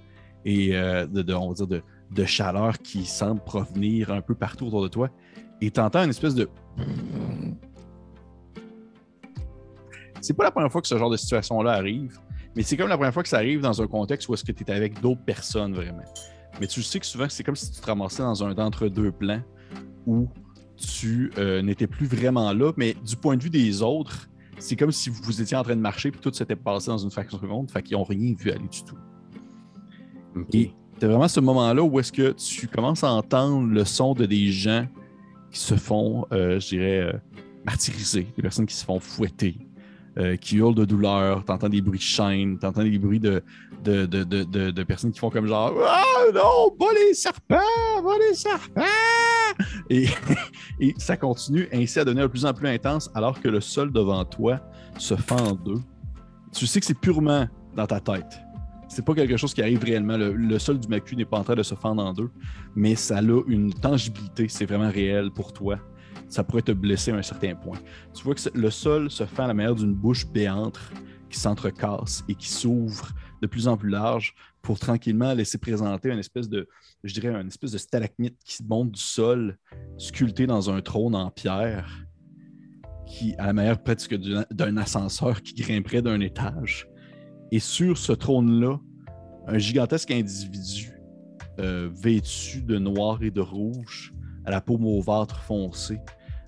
[0.44, 1.82] et euh, de, on va dire
[2.12, 5.10] de chaleur qui semble provenir un peu partout autour de toi.
[5.60, 6.48] Et tu entends une espèce de.
[10.20, 12.18] C'est pas la première fois que ce genre de situation-là arrive,
[12.54, 14.52] Mais c'est comme la première fois que ça arrive dans un contexte où est-ce que
[14.52, 16.04] tu es avec d'autres personnes vraiment.
[16.60, 19.42] Mais tu sais que souvent, c'est comme si tu te ramassais dans un d'entre-deux plans
[20.06, 20.28] où
[20.86, 24.92] tu euh, n'étais plus vraiment là, mais du point de vue des autres, c'est comme
[24.92, 27.42] si vous étiez en train de marcher puis tout s'était passé dans une fraction de
[27.42, 28.96] seconde, fait qu'ils n'ont rien vu aller du tout.
[30.52, 34.24] Et c'est vraiment ce moment-là où est-ce que tu commences à entendre le son de
[34.26, 34.86] des gens
[35.50, 37.12] qui se font, euh, je dirais, euh,
[37.66, 39.56] martyriser, des personnes qui se font fouetter,
[40.18, 43.42] euh, qui hurlent de douleur, t'entends des bruits de chaînes, t'entends des bruits de,
[43.84, 47.56] de, de, de, de- de personnes qui font comme genre Ah non, pas les serpents,
[48.02, 48.80] pas les serpents!
[50.80, 53.92] Et, ça continue ainsi à devenir de plus en plus intense alors que le sol
[53.92, 54.60] devant toi
[54.98, 55.80] se fend en deux.
[56.52, 58.40] Tu sais que c'est purement dans ta tête.
[58.88, 60.16] C'est pas quelque chose qui arrive réellement.
[60.18, 62.30] Le, sol du macu n'est pas en train de se fendre en deux,
[62.74, 64.48] mais ça a une tangibilité.
[64.48, 65.78] C'est vraiment réel pour toi.
[66.28, 67.78] Ça pourrait te blesser à un certain point.
[68.14, 70.78] Tu vois que le sol se fait à la manière d'une bouche béante
[71.30, 73.08] qui s'entrecasse et qui s'ouvre
[73.40, 76.68] de plus en plus large pour tranquillement laisser présenter une espèce de,
[77.02, 79.58] je dirais, une espèce de stalagmite qui monte du sol,
[79.98, 82.06] sculpté dans un trône en pierre,
[83.06, 86.88] qui à la manière presque d'un ascenseur qui grimperait d'un étage.
[87.50, 88.80] Et sur ce trône-là,
[89.46, 90.92] un gigantesque individu
[91.58, 96.00] euh, vêtu de noir et de rouge, à la peau mauvâtre foncée,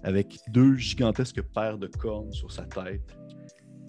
[0.02, 3.18] avec deux gigantesques paires de cornes sur sa tête,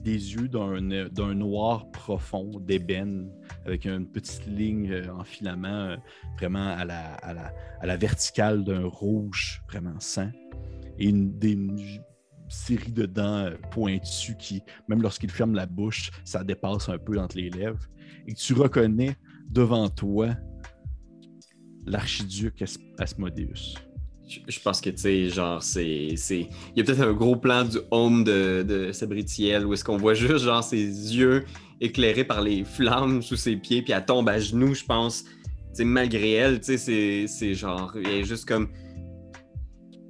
[0.02, 3.30] des yeux d'un noir profond, d'ébène,
[3.66, 5.98] avec une petite ligne euh, en filament euh,
[6.38, 10.30] vraiment à la, à la, à la verticale d'un rouge vraiment sang,
[10.98, 11.34] et une,
[12.48, 17.20] série de dents euh, pointues qui, même lorsqu'il ferme la bouche, ça dépasse un peu
[17.20, 17.84] entre les lèvres,
[18.28, 19.16] et tu reconnais
[19.50, 20.36] devant toi
[21.86, 23.76] l'archiduc As- Asmodeus.
[24.28, 27.64] Je, je pense que, tu sais, genre, c'est- Il y a peut-être un gros plan
[27.64, 31.46] du home de, de Sabritiel où est-ce qu'on voit juste, genre, ses yeux
[31.82, 35.24] éclairés par les flammes sous ses pieds, puis elle tombe à genoux, je pense.
[35.24, 35.30] Tu
[35.74, 37.94] sais, malgré elle, tu sais, c'est- genre.
[37.96, 38.70] Elle est juste comme.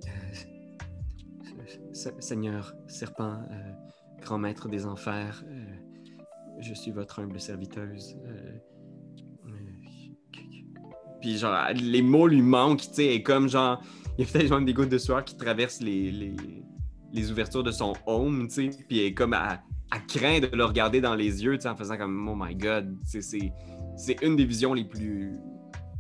[0.08, 0.34] Euh,
[1.94, 3.72] Se- Seigneur, serpent, euh,
[4.22, 5.64] grand maître des enfers, euh,
[6.62, 8.16] je suis votre humble serviteuse.
[11.22, 13.82] puis genre, les mots lui manquent, tu sais, et comme genre,
[14.18, 16.36] il y a peut-être des gouttes de sueur qui traversent les, les,
[17.12, 19.64] les ouvertures de son home, tu sais, puis elle est comme à,
[19.96, 22.56] à craint de le regarder dans les yeux, tu sais, en faisant comme, oh my
[22.56, 25.38] god, c'est, c'est une des visions les plus,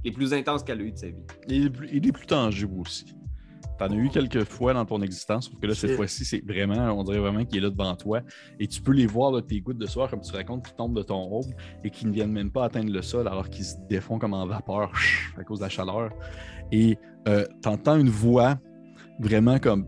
[0.03, 1.23] les plus intenses qu'elle a eues de sa vie.
[1.47, 3.15] Il est plus, il est plus tangible aussi.
[3.77, 6.97] T'en as eu quelques fois dans ton existence, sauf que là, cette fois-ci, c'est vraiment,
[6.97, 8.21] on dirait vraiment qu'il est là devant toi.
[8.57, 10.95] Et tu peux les voir, là, tes gouttes de soir, comme tu racontes, qui tombent
[10.95, 11.51] de ton robe
[11.83, 14.45] et qui ne viennent même pas atteindre le sol alors qu'ils se défont comme en
[14.45, 14.91] vapeur
[15.37, 16.11] à cause de la chaleur.
[16.71, 18.57] Et euh, t'entends une voix
[19.19, 19.87] vraiment comme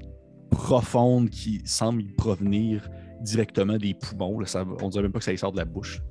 [0.49, 2.89] profonde qui semble y provenir
[3.21, 4.39] directement des poumons.
[4.39, 6.01] Là, ça, on dirait même pas que ça y sort de la bouche.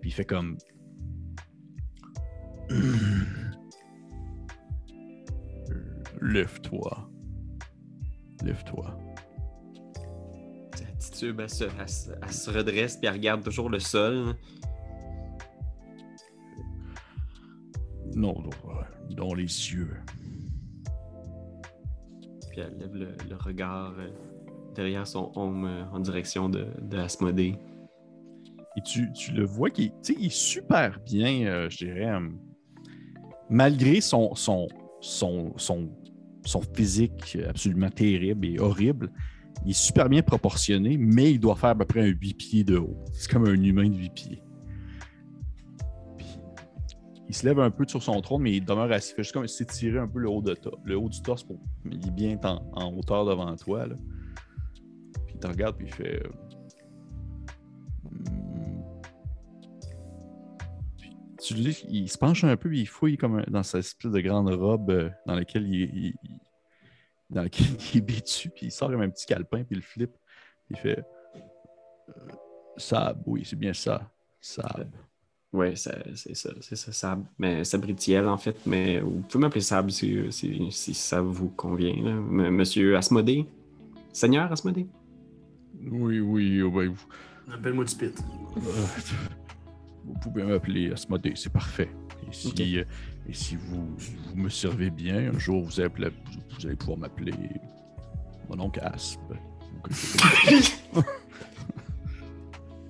[0.00, 0.56] Puis il fait comme.
[6.20, 7.10] Lève-toi.
[8.42, 8.98] Lève-toi.
[10.98, 14.34] Titube, elle se, elle se- elle se redresse, puis elle regarde toujours le sol.
[18.14, 18.50] Non, non,
[19.10, 19.96] dans les yeux.
[22.50, 24.08] Puis elle lève le, le regard euh,
[24.74, 27.56] derrière son home euh, en direction de, de Asmodée.
[28.76, 32.28] Et tu, tu le vois il est super bien, euh, je dirais, euh,
[33.48, 34.66] malgré son, son,
[35.00, 35.90] son, son,
[36.44, 39.10] son physique absolument terrible et horrible,
[39.64, 42.64] il est super bien proportionné, mais il doit faire à peu près un 8 pieds
[42.64, 42.96] de haut.
[43.12, 44.42] C'est comme un humain de 8 pieds.
[47.28, 49.12] Il se lève un peu sur son trône, mais il demeure assis.
[49.12, 51.42] Il fait juste comme s'étirer un peu le haut, de le haut du torse.
[51.42, 51.58] Pour...
[51.86, 53.86] Il est bien en, en hauteur devant toi.
[53.86, 53.96] Là.
[55.44, 56.22] Te regarde, puis il fait.
[56.24, 56.30] euh,
[61.36, 64.48] dis, il se penche un peu, puis il fouille comme dans sa espèce de grande
[64.48, 66.14] robe euh, dans laquelle il,
[67.28, 70.16] dans laquelle il est vêtu, puis il sort comme un petit calepin, puis il flippe.
[70.70, 71.04] Il fait
[72.08, 72.12] euh,
[72.78, 74.10] Sab, oui, c'est bien ça.
[74.40, 74.88] Sab.
[75.76, 77.26] Ça- c'est ça, c'est ça, Sab.
[77.38, 80.32] Mais Sabritiel, en fait, mais vous pouvez m'appeler Sab si,
[80.70, 81.94] si, ça vous convient.
[81.94, 83.46] Monsieur Asmodée?
[84.10, 84.86] Seigneur Asmodée?
[85.90, 87.06] Oui, oui, oh, ben, vous,
[87.52, 88.18] Appelle-moi du pit.
[88.56, 88.60] euh,
[90.04, 91.90] vous pouvez m'appeler Asmodée, c'est parfait.
[92.26, 92.84] Et si, euh,
[93.28, 97.32] et si vous, vous me servez bien, un jour vous allez, vous allez pouvoir m'appeler
[98.48, 99.20] mon oncle Asp.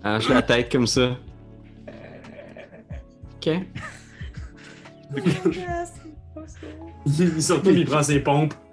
[0.03, 1.17] Arrache la tête comme ça.
[3.37, 3.51] Ok.
[7.07, 8.55] il sort tout, il prend ses pompes.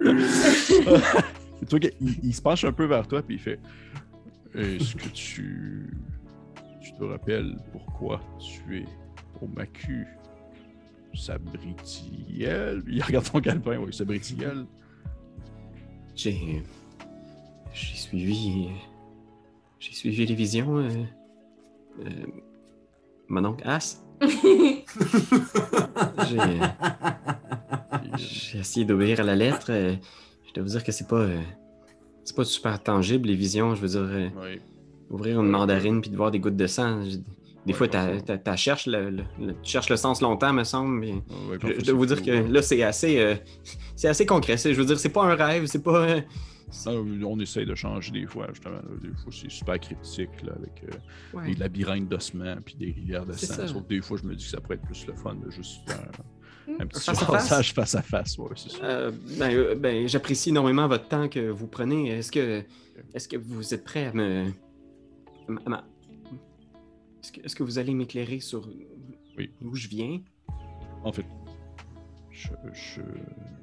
[1.60, 3.60] C'est toi qui- il, il se penche un peu vers toi puis il fait
[4.54, 5.90] Est-ce que tu
[6.80, 8.84] tu te rappelles pourquoi tu es
[9.40, 10.06] au Macu?
[11.14, 12.82] Sabritiel?
[12.88, 14.66] Il regarde ton calepin, oui, Sabritiel.
[16.14, 16.62] J'ai.
[17.72, 18.68] J'ai suivi.
[19.78, 20.78] J'ai suivi les visions.
[20.78, 20.88] Euh,
[22.06, 22.26] euh,
[23.28, 24.02] mon oncle As.
[26.28, 26.60] J'ai.
[28.16, 29.66] J'ai essayé d'obéir à la lettre.
[29.70, 29.94] euh,
[30.46, 31.26] je dois vous dire que c'est pas.
[32.24, 33.74] C'est pas super tangible, les visions.
[33.74, 34.60] Je veux dire, euh, Oui.
[35.10, 37.04] ouvrir une mandarine puis de voir des gouttes de sang.
[37.04, 37.16] je-
[37.64, 40.98] Des Ouais, fois, t'as cherches le, le- le- tu cherches le sens longtemps, me semble.
[40.98, 43.20] Mais Ouais, je, je dois vous dire que là, c'est assez.
[43.20, 43.36] euh,
[43.94, 44.56] c'est assez concret.
[44.56, 45.96] Je veux dire, c'est pas un rêve, c'est pas.
[46.08, 46.20] euh,
[46.86, 48.80] Ah, on essaye de changer des fois, justement.
[49.00, 51.48] Des fois, c'est super cryptique, là, avec euh, ouais.
[51.52, 53.54] des labyrinthes d'ossements puis des rivières de sang.
[53.54, 53.68] ça.
[53.68, 55.48] Sauf que des fois, je me dis que ça pourrait être plus le fun de
[55.52, 56.10] juste faire
[56.68, 57.26] un, un petit Face à face?
[57.48, 58.38] passage face à face.
[58.38, 58.82] Ouais, c'est.
[58.82, 62.08] Euh, ben, euh, ben, j'apprécie énormément votre temps que vous prenez.
[62.10, 62.62] Est-ce que,
[63.14, 64.46] est-ce que vous êtes prêt à me,
[65.66, 65.84] à ma-
[67.22, 68.68] est-ce que, est-ce que vous allez m'éclairer sur
[69.38, 69.50] Oui.
[69.60, 70.20] d'où je viens?
[71.04, 71.26] En fait,
[72.30, 73.00] je, je,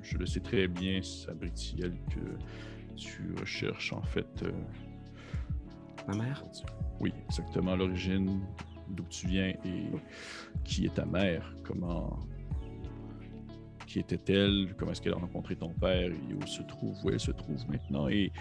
[0.02, 4.28] je le sais très bien, Sabritiel, que tu recherches en fait.
[4.44, 4.52] euh,
[6.08, 6.44] Ma mère?
[7.00, 8.42] Oui, exactement l'origine,
[8.90, 9.86] d'où tu viens et
[10.66, 12.20] qui est ta mère, comment.
[13.90, 14.76] Qui était-elle?
[14.78, 16.12] Comment est-ce qu'elle a rencontré ton père?
[16.12, 16.96] Et où se trouve?
[17.04, 18.08] Où elle se trouve maintenant?
[18.08, 18.32] Et,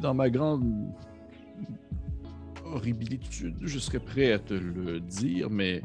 [0.00, 0.92] dans ma grande
[2.64, 5.82] horribilitude, je serais prêt à te le dire, mais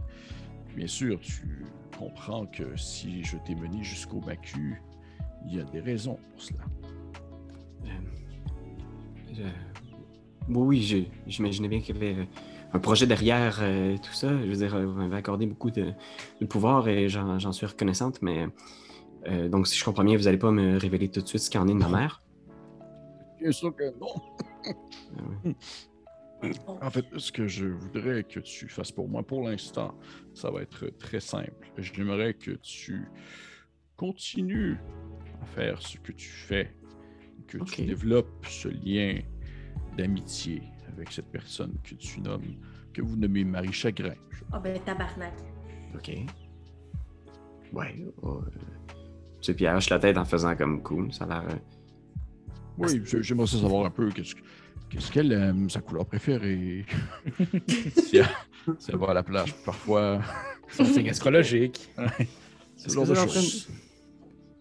[0.76, 1.64] bien sûr, tu
[1.96, 4.82] comprends que si je t'ai mené jusqu'au Macu,
[5.46, 6.64] il y a des raisons pour cela.
[7.86, 7.90] Euh,
[9.32, 9.44] je-
[10.50, 12.26] Oui, j'imaginais bien qu'il y avait euh,
[12.74, 14.30] un projet derrière euh, tout ça.
[14.30, 15.94] Je veux dire, euh, vous m'avez accordé beaucoup de,
[16.50, 18.48] pouvoir et j'en suis reconnaissante, mais
[19.28, 21.50] euh, donc si je comprends bien, vous n'allez pas me révéler tout de suite ce
[21.50, 22.22] qu'il en est de ma mère?
[23.40, 24.14] Bien sûr que non.
[25.46, 25.54] Euh,
[26.68, 29.98] En fait, ce que je voudrais que tu fasses pour moi pour l'instant,
[30.36, 31.72] ça va être très simple.
[31.78, 33.08] J'aimerais que tu
[33.96, 34.78] continues
[35.42, 36.76] à faire ce que tu fais,
[37.48, 39.20] que tu développes ce lien
[39.98, 40.62] d'amitié
[40.94, 42.56] avec cette personne que tu nommes,
[42.94, 44.14] que vous nommez Marie Chagrin.
[44.52, 45.34] Ah ben tabarnak.
[45.96, 46.12] Ok.
[47.74, 48.06] Ouais.
[48.24, 48.42] euh,
[49.42, 51.14] tu sais, puis elle hoche la tête en faisant comme cool.
[51.14, 51.44] Ça a l'air.
[51.50, 51.56] euh,
[52.78, 54.42] Oui, je- j'aimerais ça savoir un peu qu'est-ce que-
[54.90, 56.86] qu'est-ce qu'elle aime, sa couleur préférée.
[57.98, 58.28] si, elle,
[58.80, 60.20] si elle va à la plage parfois.
[60.70, 61.90] Son signe astrologique.
[62.78, 63.68] Ce Est-ce genre que de choses.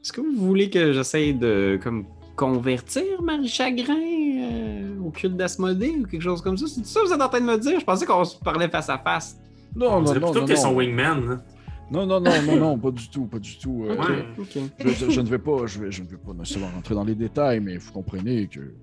[0.03, 5.97] Est-ce que vous voulez que j'essaye de comme convertir Marie Chagrin euh, au culte d'Asmodée
[6.01, 6.67] ou quelque chose comme ça?
[6.69, 7.79] C'est ça que vous êtes en train de me dire?
[7.81, 9.37] Je pensais qu'on se parlait face à face.
[9.75, 11.29] Non, On non, dirait non, plutôt non, que t'es son wingman.
[11.29, 11.45] là.
[11.91, 13.85] Non, non, non, non, non, pas du tout, pas du tout.
[13.85, 14.25] euh, Ouais.
[14.39, 14.59] Ok.
[14.81, 17.05] je, je- je ne vais pas, je, vais, je ne vais pas nécessairement rentrer dans
[17.05, 18.75] les détails, mais vous comprenez que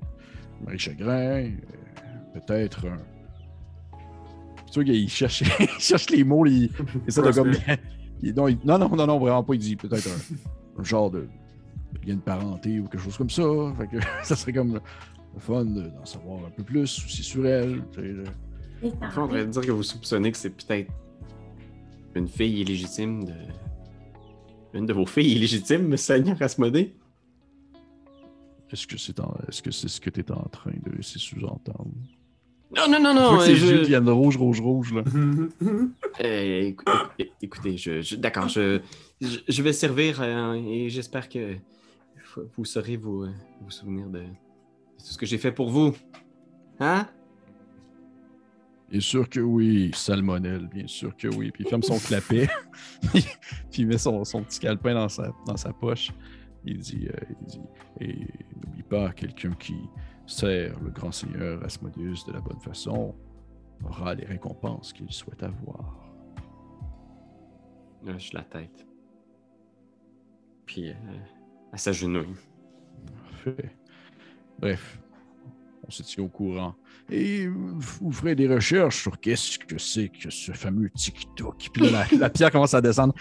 [0.65, 1.49] Marie Chagrin, euh,
[2.33, 2.97] peut-être un.
[4.71, 6.71] Tu vois qu'il cherche, il cherche les mots, il, il
[7.07, 7.51] essaie de comme.
[8.21, 9.53] il- non, il- non, non, non, non, vraiment pas.
[9.53, 11.27] Il dit peut-être un, un genre de
[12.07, 13.43] lien de parenté ou quelque chose comme ça.
[13.77, 14.79] Fait que ça serait comme le,
[15.39, 17.83] fun de- d'en savoir un peu plus aussi sur elle.
[17.91, 18.23] tu sais, là.
[18.83, 20.89] En fait, on pourrait dire que vous soupçonnez que c'est peut-être
[22.15, 23.34] une fille illégitime de.
[24.73, 26.95] Une de vos filles illégitimes, Seigneur Asmodée?
[28.71, 31.19] Est-ce que c'est en- est-ce que c'est ce que tu es en train de laisser
[31.19, 31.91] sous-entendre?
[32.76, 33.39] Non, non, non, non.
[33.39, 35.04] ses je- deviennent rouge, rouge, rouge, là.
[36.23, 36.86] Euh, écou-
[37.41, 38.80] écoutez, je, je- d'accord, je,
[39.19, 41.56] je, vais servir euh, et j'espère que
[42.56, 45.95] vous saurez vous, euh, vous souvenir de tout ce que j'ai fait pour vous.
[46.80, 47.08] Hein?
[48.93, 51.49] Bien sûr que oui, salmonelle, bien sûr que oui.
[51.49, 52.47] Puis il ferme son clapet,
[53.12, 53.25] puis
[53.79, 56.12] il met son, son petit calepin dans sa, dans sa poche.
[56.63, 57.62] Il dit, euh, il dit
[58.01, 59.73] Et n'oublie pas, quelqu'un qui
[60.27, 63.15] sert le grand seigneur Asmodeus de la bonne façon
[63.84, 65.99] aura les récompenses qu'il souhaite avoir.
[68.03, 68.86] Je lâche la tête.
[70.67, 70.93] Puis, euh,
[71.71, 72.36] à s'agenouille.
[74.60, 74.99] Bref,
[75.87, 76.75] on se tient au courant.
[77.11, 81.69] Et vous ferez des recherches sur qu'est-ce que c'est que ce fameux TikTok.
[81.73, 83.13] Puis là, la, la pierre commence à descendre.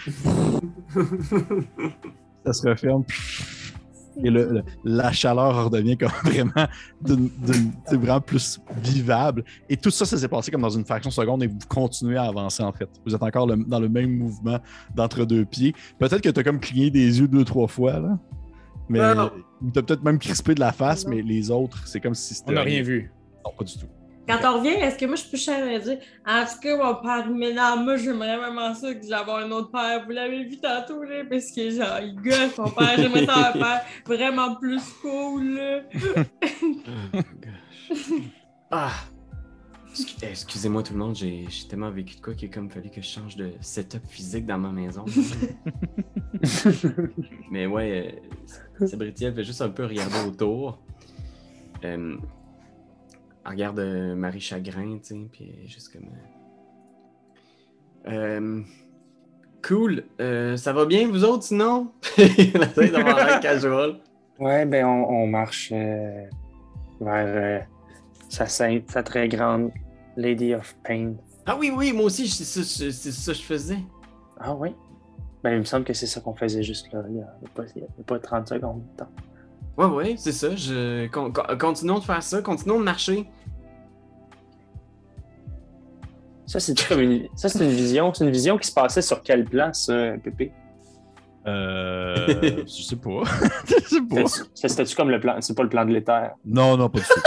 [2.45, 3.03] Ça se referme.
[4.23, 9.43] Et le- le- la chaleur redevient comme vraiment, plus vivable.
[9.69, 12.17] Et tout ça, ça s'est passé comme dans une fraction de seconde et vous continuez
[12.17, 12.87] à avancer en fait.
[13.05, 14.59] Vous êtes encore le- dans le même mouvement
[14.95, 15.73] d'entre deux pieds.
[15.97, 18.19] Peut-être que tu as comme cligné des yeux deux, trois fois, là.
[18.89, 18.99] Mais
[19.73, 21.11] t'as peut-être même crispé de la face, Non.
[21.15, 22.51] mais les autres, c'est comme si c'était.
[22.51, 23.11] On n'a rien vu.
[23.45, 23.87] Non, pas du tout.
[24.25, 25.97] Quand on revient, est-ce que moi je peux cher à dire?
[26.25, 29.69] En tout cas, mon père, mais non, moi j'aimerais vraiment ça que j'avais un autre
[29.69, 30.05] père.
[30.05, 32.93] Vous l'avez vu tantôt, là, parce que genre, il gosse, mon père.
[32.95, 35.79] J'aimerais ça un père vraiment plus cool, là.
[37.13, 37.99] Oh, gosh.
[38.71, 38.91] Ah!
[39.93, 43.07] Excu- Excusez-moi tout le monde, j'ai tellement vécu de quoi qu'il comme fallu que je
[43.07, 45.05] change de setup physique dans ma maison.
[47.51, 48.21] Mais ouais,
[48.81, 50.79] euh, Sabritiel fait juste un peu regarder autour.
[51.85, 52.15] Euh,
[53.45, 56.09] elle regarde euh, Marie Chagrin, tu sais, puis elle juste comme.
[58.07, 58.61] euh,
[59.67, 60.03] cool,
[60.57, 61.91] ça va bien vous autres sinon?
[62.17, 63.99] Elle essaie d'avoir l'air casual.
[64.39, 65.71] Ouais, ben on, on marche
[66.99, 67.67] vers
[68.29, 69.71] sa sainte, sa très grande
[70.17, 71.13] Lady of Pain.
[71.45, 73.79] Ah oui, oui, moi aussi, c'est ça, c'est c'est ça que je faisais.
[74.39, 74.69] Ah oui?
[75.43, 77.63] Ben il me semble que c'est ça qu'on faisait juste là, il y a, pas,
[77.75, 79.09] il y a pas 30 secondes de temps.
[79.77, 80.55] Ouais, ouais, c'est ça.
[80.55, 81.07] Je...
[81.07, 83.27] con- con- continuons de faire ça, continuons de marcher.
[86.45, 88.13] Ça, c'est comme une, ça, c'est une vision.
[88.13, 90.51] C'est une vision qui se passait sur quel plan, ça, Pépé?
[91.47, 93.21] Euh, je sais pas.
[93.67, 94.45] je sais pas.
[94.53, 95.37] C'était-tu comme le plan?
[95.41, 96.31] C'est pas le plan de l'éther?
[96.45, 97.21] Non, non, pas du tout.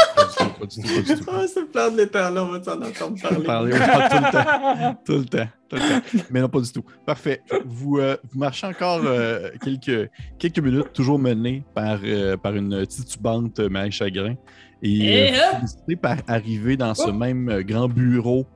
[0.58, 1.30] Pas du tout, pas du tout, pas du tout.
[1.32, 3.44] Ah, ce plan de l'éther-là, on va s'en entendre parler.
[3.44, 3.82] Parler au- tout
[4.24, 4.96] le temps.
[5.04, 5.48] Tout le temps.
[5.68, 6.24] Tout le temps.
[6.30, 6.84] Mais non, pas du tout.
[7.04, 7.42] Parfait.
[7.64, 12.86] Vous, euh, vous marchez encore euh, quelques, quelques minutes, toujours mené par, euh, par une
[12.86, 14.34] titubante Marie Chagrin.
[14.82, 17.12] Et Et euh, vous décidez par arriver dans ce Oh!
[17.12, 18.46] même euh, grand bureau.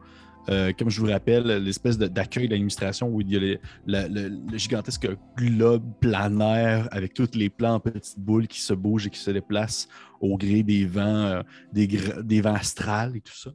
[0.51, 4.09] Euh, comme je vous rappelle, l'espèce de- d'accueil d'administration où il y a les- la-
[4.09, 9.07] le, le gigantesque globe planaire avec tous les plans en petites boules qui se bougent
[9.07, 9.89] et qui se déplacent
[10.21, 13.51] au gré des vents, euh, des, vents astrales et tout ça.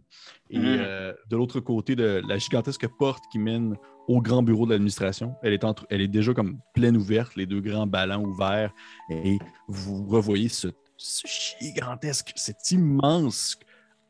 [0.49, 0.65] Et Mhm.
[0.79, 3.75] euh, de l'autre côté de la gigantesque porte qui mène
[4.08, 7.45] au grand bureau de l'administration, elle, est entre- elle est déjà comme pleine ouverte, les
[7.47, 8.71] deux grands ballons ouverts,
[9.10, 11.27] et vous revoyez ce, ce
[11.60, 13.58] gigantesque, cette immense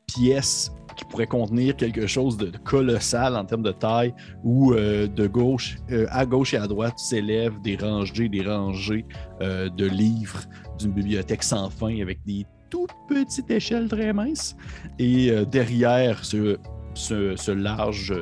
[0.08, 4.14] pièce qui pourrait contenir quelque chose de, colossal en termes de taille,
[4.44, 9.06] où euh, de gauche, euh, à gauche et à droite s'élèvent des rangées, des rangées
[9.42, 10.42] euh, de livres
[10.80, 14.56] d'une bibliothèque sans fin avec des toutes petites échelles très minces.
[15.00, 16.58] Et derrière ce,
[16.96, 18.14] ce, large,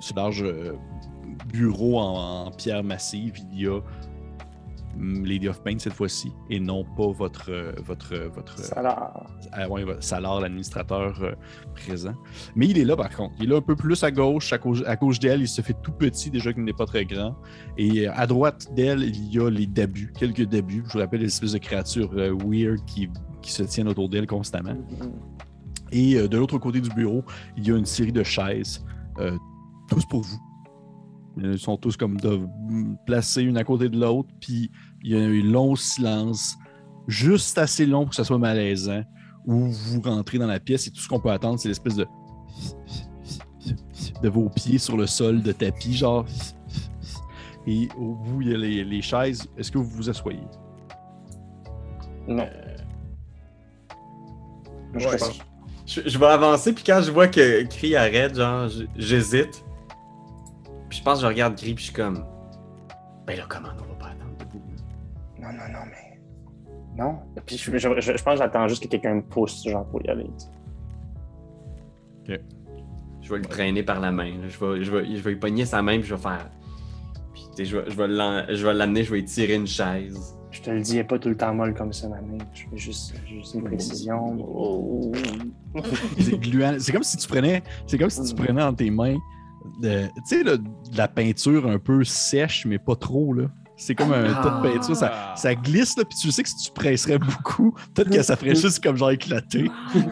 [0.00, 0.44] ce large
[1.52, 3.80] bureau en, pierre massive, il y a
[4.98, 9.12] Lady of Pain cette fois-ci, et non pas votre, euh, votre, euh, votre, l'air-
[9.58, 11.32] euh, ouais, votre Salar, l'administrateur euh,
[11.74, 12.14] présent.
[12.54, 13.34] Mais il est là par contre.
[13.38, 14.52] Il est là un peu plus à gauche.
[14.52, 17.04] À gauche, à gauche d'elle, il se fait tout petit déjà qu'il n'est pas très
[17.04, 17.36] grand.
[17.76, 20.82] Et à droite d'elle, il y a les dabus, quelques dabus.
[20.86, 23.08] Je vous rappelle les espèces de créatures euh, weird qui,
[23.42, 24.74] qui se tiennent autour d'elle constamment.
[25.92, 27.22] Et euh, de l'autre côté du bureau,
[27.56, 28.84] il y a une série de chaises,
[29.88, 30.40] tous pour vous.
[31.36, 32.40] Ils sont tous comme de,
[33.06, 34.70] placés une à côté de l'autre, puis
[35.02, 36.56] il y a un long silence,
[37.06, 39.02] juste assez long pour que ça soit malaisant,
[39.44, 42.06] où vous rentrez dans la pièce et tout ce qu'on peut attendre, c'est l'espèce de
[44.22, 46.24] de vos pieds sur le sol de tapis, genre.
[47.66, 49.48] Et au bout, il y a les, les chaises.
[49.56, 50.38] Est-ce que vous vous asseyez?
[52.28, 52.48] Non.
[54.92, 55.18] Moi, je Ouais.
[55.86, 59.64] Je, je vais avancer, puis quand je vois que Cri arrête, genre, j'hésite.
[61.06, 62.24] Pense que je regarde puis je suis comme.
[63.28, 64.32] Ben là, comment on va pas attendre?
[64.40, 64.60] Debout?
[65.40, 66.18] Non, non, non, mais.
[66.98, 67.18] Non.
[67.46, 70.04] Puis je, je- je- je pense que j'attends juste que quelqu'un me pousse, genre, pour
[70.04, 70.28] y aller.
[72.26, 72.40] sais.
[73.22, 74.32] Je vais le traîner par la main.
[74.32, 74.48] là.
[74.48, 76.50] Je vais, je vais, je vais lui pogner sa main, puis je vais faire.
[77.32, 79.54] Puis tu sais, je vais, je vais l'en- je vais l'amener, je vais lui tirer
[79.54, 80.36] une chaise.
[80.50, 82.38] Je te le dis, elle pas tout le temps molle comme ça, ma main.
[82.52, 84.38] Je fais juste, juste une précision.
[84.40, 85.12] Oh.
[86.18, 86.74] C'est gluant.
[86.80, 87.62] C'est comme si tu prenais.
[87.86, 89.18] C'est comme si tu prenais dans tes mains
[89.82, 90.60] de, tu sais, de
[90.96, 93.44] la peinture un peu sèche, mais pas trop, là.
[93.78, 94.96] C'est comme un tas de peinture.
[94.96, 98.34] Ça, ça glisse, là, puis tu sais que si tu presserais beaucoup, peut-être que ça
[98.36, 99.70] ferait juste comme genre éclater.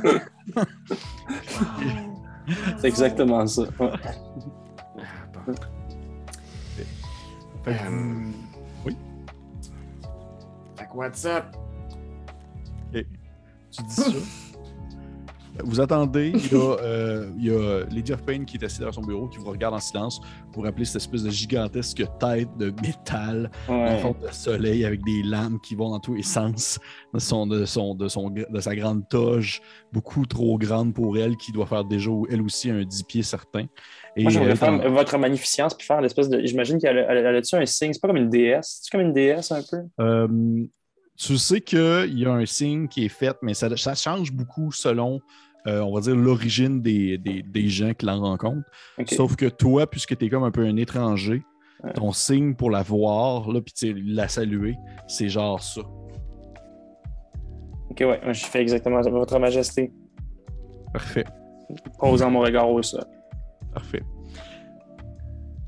[2.78, 3.62] C'est exactement ça.
[3.62, 3.68] Ouais.
[3.80, 5.54] Ah, bon.
[7.64, 8.30] Fait que- Euh,
[8.84, 8.96] Oui.
[10.76, 11.44] Fait que what's up?
[12.92, 14.04] tu dis ça?
[15.62, 18.80] Vous attendez, il y, a, euh, il y a Lady of Pain qui est assise
[18.80, 20.20] dans son bureau, qui vous regarde en silence.
[20.52, 25.22] Vous rappelez cette espèce de gigantesque tête de métal en forme de soleil avec des
[25.22, 26.80] lames qui vont dans tous les sens
[27.12, 29.62] de, son, de, son, de, son, de sa grande toge,
[29.92, 33.66] beaucoup trop grande pour elle, qui doit faire déjà elle aussi un 10 pieds certain.
[34.16, 36.40] Et Moi, j'aimerais faire votre magnificence puis faire l'espèce de.
[36.44, 37.92] J'imagine qu'elle a, a- elle a-tu un signe?
[37.92, 38.80] C'est pas comme une déesse.
[38.82, 39.78] C'est comme une déesse un peu?
[40.00, 40.28] Euh,
[41.16, 44.72] tu sais qu'il y a un signe qui est fait, mais ça, ça change beaucoup
[44.72, 45.20] selon,
[45.66, 48.68] euh, on va dire, l'origine des, des- des gens qui l'en rencontrent.
[49.08, 51.42] Sauf que toi, puisque tu es comme un peu un étranger,
[51.82, 51.92] Ouais.
[51.92, 54.74] ton signe pour la voir, là, puis la saluer,
[55.06, 55.82] c'est genre ça.
[57.90, 59.10] Ok, ouais, moi, je fais exactement ça.
[59.10, 59.92] Votre Majesté,
[60.92, 61.24] Parfait.
[61.98, 63.04] posant mon regard au sol.
[63.72, 64.02] Parfait.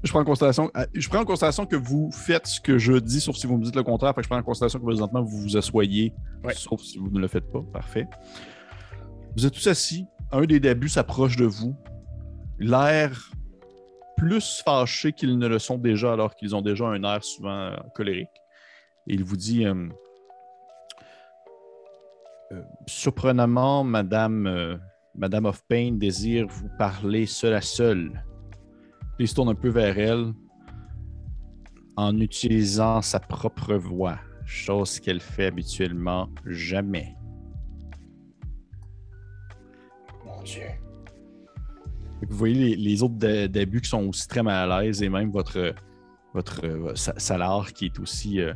[0.07, 2.93] Je prends en considération, euh, je prends en considération que vous faites ce que je
[2.95, 4.15] dis, sauf si vous me dites le contraire.
[4.15, 6.55] Fait que je prends en considération que présentement vous vous asseyez, Ouais.
[6.55, 7.63] sauf si vous ne le faites pas.
[7.73, 8.07] Parfait.
[9.37, 11.77] Vous êtes tous assis un des débuts s'approche de vous,
[12.59, 13.31] l'air
[14.17, 17.77] plus fâché qu'ils ne le sont déjà, alors qu'ils ont déjà un air souvent euh,
[17.95, 18.29] colérique.
[19.09, 19.89] Et il vous dit euh,
[22.53, 24.77] euh, Surprenamment, Madame, euh,
[25.15, 28.23] Madame of Pain désire vous parler seul à seul.
[29.19, 30.33] Il se tourne un peu vers elle
[31.97, 37.17] en utilisant sa propre voix, chose qu'elle fait habituellement jamais.
[40.25, 40.63] Mon Dieu.
[42.29, 45.09] Vous voyez les, les autres dé- débuts qui sont aussi très mal à l'aise et
[45.09, 45.75] même votre,
[46.35, 48.41] votre euh, qui est aussi.
[48.41, 48.53] Euh,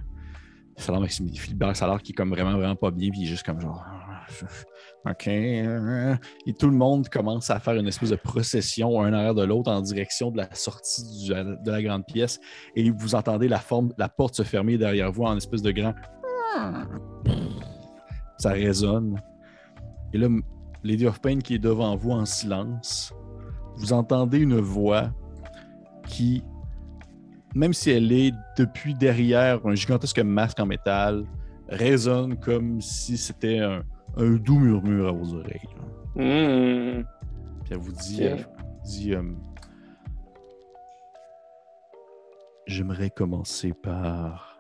[0.77, 3.45] salaire Maxime Philibert, salaire qui est comme vraiment, vraiment pas bien, puis il est juste
[3.45, 3.85] comme genre.
[5.09, 5.29] OK.
[5.29, 6.15] euh,
[6.47, 9.71] Et tout le monde commence à faire une espèce de procession un arrière de l'autre
[9.71, 12.41] en direction de la sortie de la grande pièce.
[12.77, 15.95] Et vous entendez la, forme, la porte se fermer derrière vous en espèce de grand.
[18.39, 19.21] Ça résonne.
[20.13, 20.29] Et là,
[20.83, 23.15] Lady of Pain qui est devant vous en silence,
[23.77, 25.11] vous entendez une voix
[26.07, 26.43] qui,
[27.55, 31.25] même si elle est depuis derrière un gigantesque masque en métal,
[31.69, 33.83] résonne comme si c'était un,
[34.17, 35.69] un doux murmure à vos oreilles.
[36.17, 37.05] Mmh.
[37.65, 39.23] Puis elle vous dit, elle vous dit euh,
[42.67, 44.59] J'aimerais commencer par.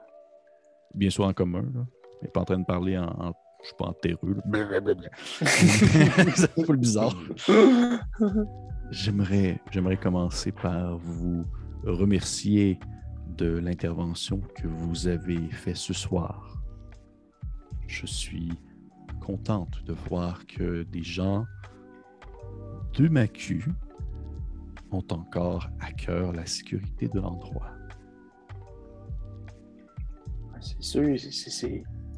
[0.94, 1.86] Bien sûr en commun, là.
[2.22, 3.04] Mais pas en train de parler en.
[3.04, 4.36] en- je suis pas en terreux.
[6.34, 7.14] C'est un peu bizarre.
[8.90, 11.44] J'aimerais, j'aimerais commencer par vous
[11.84, 12.80] remercier
[13.36, 16.62] de l'intervention que vous avez fait ce soir.
[17.86, 18.50] Je suis
[19.20, 21.44] contente de voir que des gens
[22.94, 23.64] de Macu
[24.90, 27.70] ont encore à cœur la sécurité de l'endroit.
[30.60, 31.08] C'est sûr,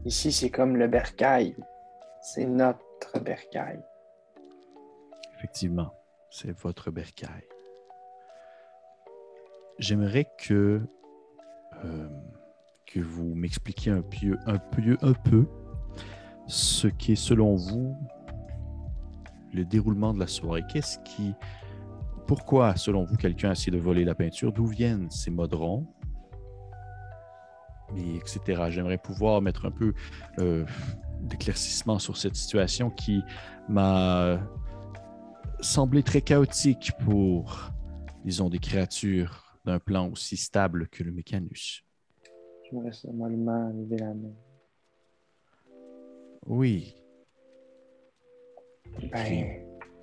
[0.04, 1.54] ici c'est comme le bercail.
[2.22, 3.82] C'est notre bercail.
[5.36, 5.92] Effectivement,
[6.30, 7.44] c'est votre bercail.
[9.78, 10.80] J'aimerais que,
[11.84, 12.08] euh,
[12.86, 15.46] que vous m'expliquiez un peu, un, peu, un peu
[16.46, 17.96] ce qui est selon vous
[19.52, 20.64] le déroulement de la soirée?
[20.72, 21.34] Qu'est-ce qui.
[22.26, 24.52] Pourquoi, selon vous, quelqu'un a essayé de voler la peinture?
[24.52, 25.86] D'où viennent ces modrons?
[27.96, 28.64] Et etc.
[28.70, 29.92] J'aimerais pouvoir mettre un peu
[30.38, 30.64] euh,
[31.20, 33.22] d'éclaircissement sur cette situation qui
[33.68, 34.38] m'a
[35.60, 37.72] semblé très chaotique pour,
[38.24, 41.84] disons, des créatures d'un plan aussi stable que le Mécanus.
[43.12, 44.32] Mollement lever la main.
[46.46, 46.94] Oui,
[49.12, 49.46] Ben,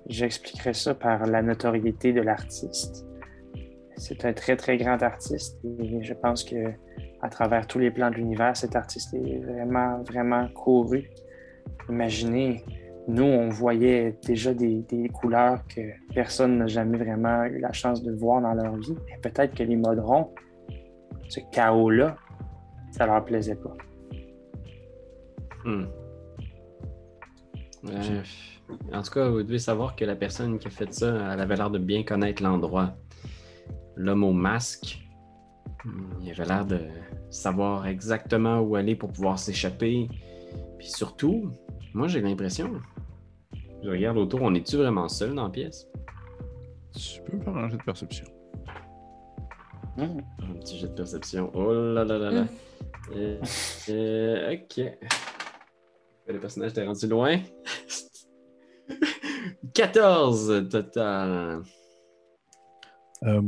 [0.08, 3.06] j'expliquerai ça par la notoriété de l'artiste.
[3.96, 6.56] C'est un très, très grand artiste et je pense que
[7.22, 11.10] à travers tous les plans de l'univers, cet artiste est vraiment, vraiment couru.
[11.88, 12.64] Imaginez,
[13.08, 15.80] nous, on voyait déjà des, des couleurs que
[16.14, 18.96] personne n'a jamais vraiment eu la chance de voir dans leur vie.
[19.14, 20.32] Et peut-être que les modrons,
[21.28, 22.16] ce chaos-là,
[22.92, 23.76] ça leur plaisait pas.
[25.64, 25.84] Hmm.
[27.88, 28.22] Euh,
[28.92, 31.56] en tout cas, vous devez savoir que la personne qui a fait ça, elle avait
[31.56, 32.94] l'air de bien connaître l'endroit.
[33.96, 35.00] L'homme au masque,
[36.22, 36.80] il avait l'air de
[37.30, 40.08] savoir exactement où aller pour pouvoir s'échapper.
[40.78, 41.50] Puis surtout,
[41.94, 42.72] moi j'ai l'impression,
[43.82, 45.86] je regarde autour, on est-tu vraiment seul dans la pièce?
[46.92, 48.26] tu peux me faire un jet de perception.
[49.96, 51.50] Un petit jet de perception.
[51.54, 52.44] Oh là là là là.
[53.14, 53.40] Euh,
[53.90, 54.80] euh, ok.
[56.32, 57.38] Le personnage t'est rendu loin.
[59.74, 61.62] 14 total.
[63.22, 63.40] Euh,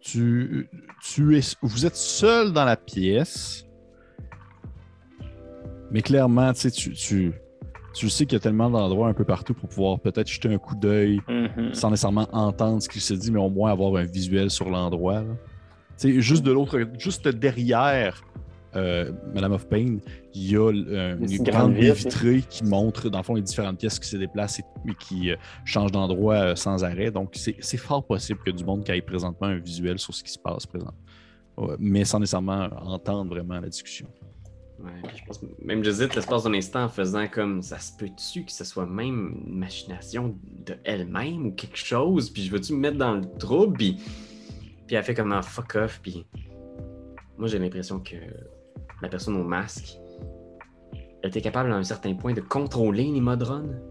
[0.00, 0.68] tu,
[1.02, 3.64] tu es, vous êtes seul dans la pièce,
[5.90, 7.32] mais clairement, tu sais, tu, tu,
[7.94, 10.58] tu sais qu'il y a tellement d'endroits un peu partout pour pouvoir peut-être jeter un
[10.58, 11.74] coup d'œil Mhm.
[11.74, 15.20] sans nécessairement entendre ce qu'il se dit, mais au moins avoir un visuel sur l'endroit.
[15.22, 15.34] là.
[15.98, 18.22] Tu sais, juste de l'autre, juste derrière
[18.76, 19.98] euh, Madame of Pain,
[20.34, 23.78] il y a euh, Une grande baie vitrée qui montre, dans le fond, les différentes
[23.78, 27.10] pièces qui se déplacent et, et qui euh, changent d'endroit sans arrêt.
[27.10, 30.32] Donc, c'est fort possible que du monde qui ait présentement un visuel sur ce qui
[30.32, 30.94] se passe présent.
[31.56, 34.08] Ouais, mais sans nécessairement entendre vraiment la discussion.
[34.80, 38.50] Ouais, je pense, même j'hésite l'espace d'un instant en faisant comme ça se peut-tu que
[38.50, 42.98] ce soit même une machination de elle-même ou quelque chose, puis je veux-tu me mettre
[42.98, 44.00] dans le trouble, puis,
[44.86, 46.26] puis elle fait comme un fuck off, puis
[47.38, 48.16] moi j'ai l'impression que
[49.04, 49.98] la personne au masque
[51.22, 53.82] était capable à un certain point de contrôler les modrones,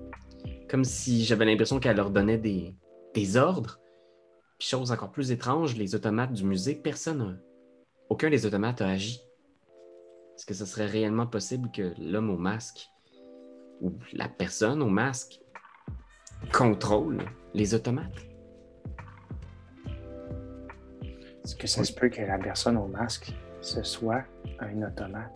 [0.68, 2.76] comme si j'avais l'impression qu'elle leur donnait des,
[3.14, 3.80] des ordres.
[4.58, 7.40] Puis chose encore plus étrange, les automates du musée, personne,
[8.10, 9.22] aucun des automates a agi.
[10.36, 12.90] Est-ce que ce serait réellement possible que l'homme au masque
[13.82, 15.40] ou la personne au masque
[16.52, 17.20] contrôle
[17.54, 18.26] les automates?
[21.44, 23.32] Est-ce que ça se peut que la personne au masque,
[23.64, 24.24] ce soit
[24.60, 25.32] un automate?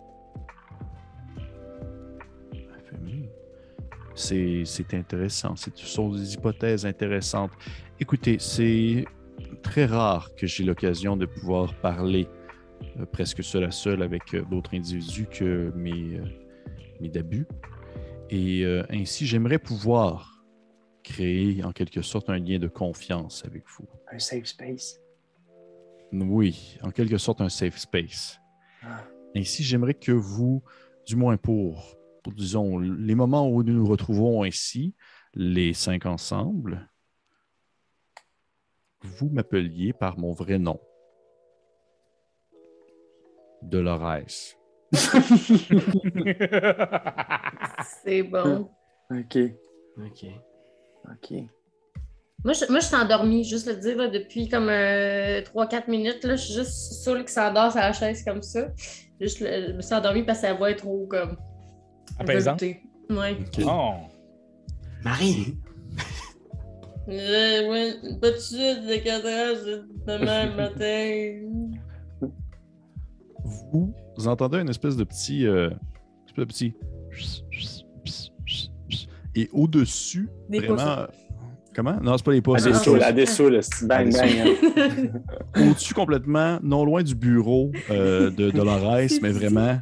[4.14, 5.54] C'est c'est intéressant.
[5.56, 7.52] Ce sont des hypothèses intéressantes.
[8.00, 9.04] Écoutez, c'est
[9.62, 12.28] très rare que j'ai l'occasion de pouvoir parler
[12.98, 16.24] euh, presque seul à seul avec euh, d'autres individus que mes, euh,
[17.00, 17.46] mes d'abus.
[18.30, 20.44] Et ainsi, j'aimerais pouvoir
[21.02, 23.86] créer en quelque sorte un lien de confiance avec vous.
[24.12, 25.00] Un safe space?
[26.12, 28.40] Oui, en quelque sorte un safe space.
[28.82, 29.04] Ah.
[29.36, 30.62] Ainsi, j'aimerais que vous,
[31.06, 34.94] du moins pour, pour, disons, les moments où nous nous retrouvons ainsi,
[35.34, 36.88] les cinq ensemble,
[39.02, 40.80] vous m'appeliez par mon vrai nom.
[43.62, 44.56] Dolores.
[48.02, 48.70] C'est bon.
[49.10, 49.38] OK.
[49.98, 50.24] OK.
[51.10, 51.34] OK.
[52.44, 56.24] Moi, je, moi, je suis endormie, juste le dire, là, depuis comme 3-4 minutes.
[56.24, 58.68] Là, je suis juste saoule qui s'endort sur la chaise comme ça.
[59.20, 61.36] Juste, je me suis endormie parce que sa voix est trop comme.
[62.18, 62.62] Apaisante?
[62.62, 63.36] Ouais.
[63.64, 63.92] Oh.
[65.04, 65.56] Marie,
[67.10, 69.56] Euh, ouais, pas de suite, de 4 heures,
[70.06, 71.40] demain matin.
[73.72, 75.46] Vous, vous entendez une espèce de petit.
[75.46, 75.70] euh,
[76.26, 76.74] espèce de petit.
[79.34, 81.06] Et au-dessus, Des vraiment.
[81.78, 82.00] Comment?
[82.02, 82.64] Non, c'est pas les À pouces.
[82.64, 83.26] des à des ah.
[83.26, 84.58] saules, c'est bang, des bang.
[84.76, 85.20] hein.
[85.70, 89.78] au-dessus complètement, non loin du bureau euh, de Dolores, mais vraiment,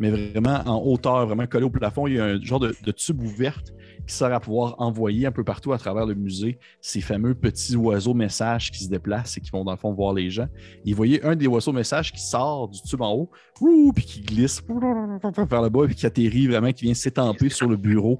[0.00, 2.08] mais vraiment en hauteur, vraiment collé au plafond.
[2.08, 3.72] Il y a un genre de, de tube ouverte
[4.04, 7.76] qui sert à pouvoir envoyer un peu partout à travers le musée ces fameux petits
[7.76, 10.48] oiseaux messages qui se déplacent et qui vont dans le fond voir les gens.
[10.84, 13.30] Et vous voyez un des oiseaux messages qui sort du tube en haut,
[13.60, 17.68] ouh, puis qui glisse vers le bas, puis qui atterrit vraiment, qui vient s'étamper sur
[17.68, 18.18] le bureau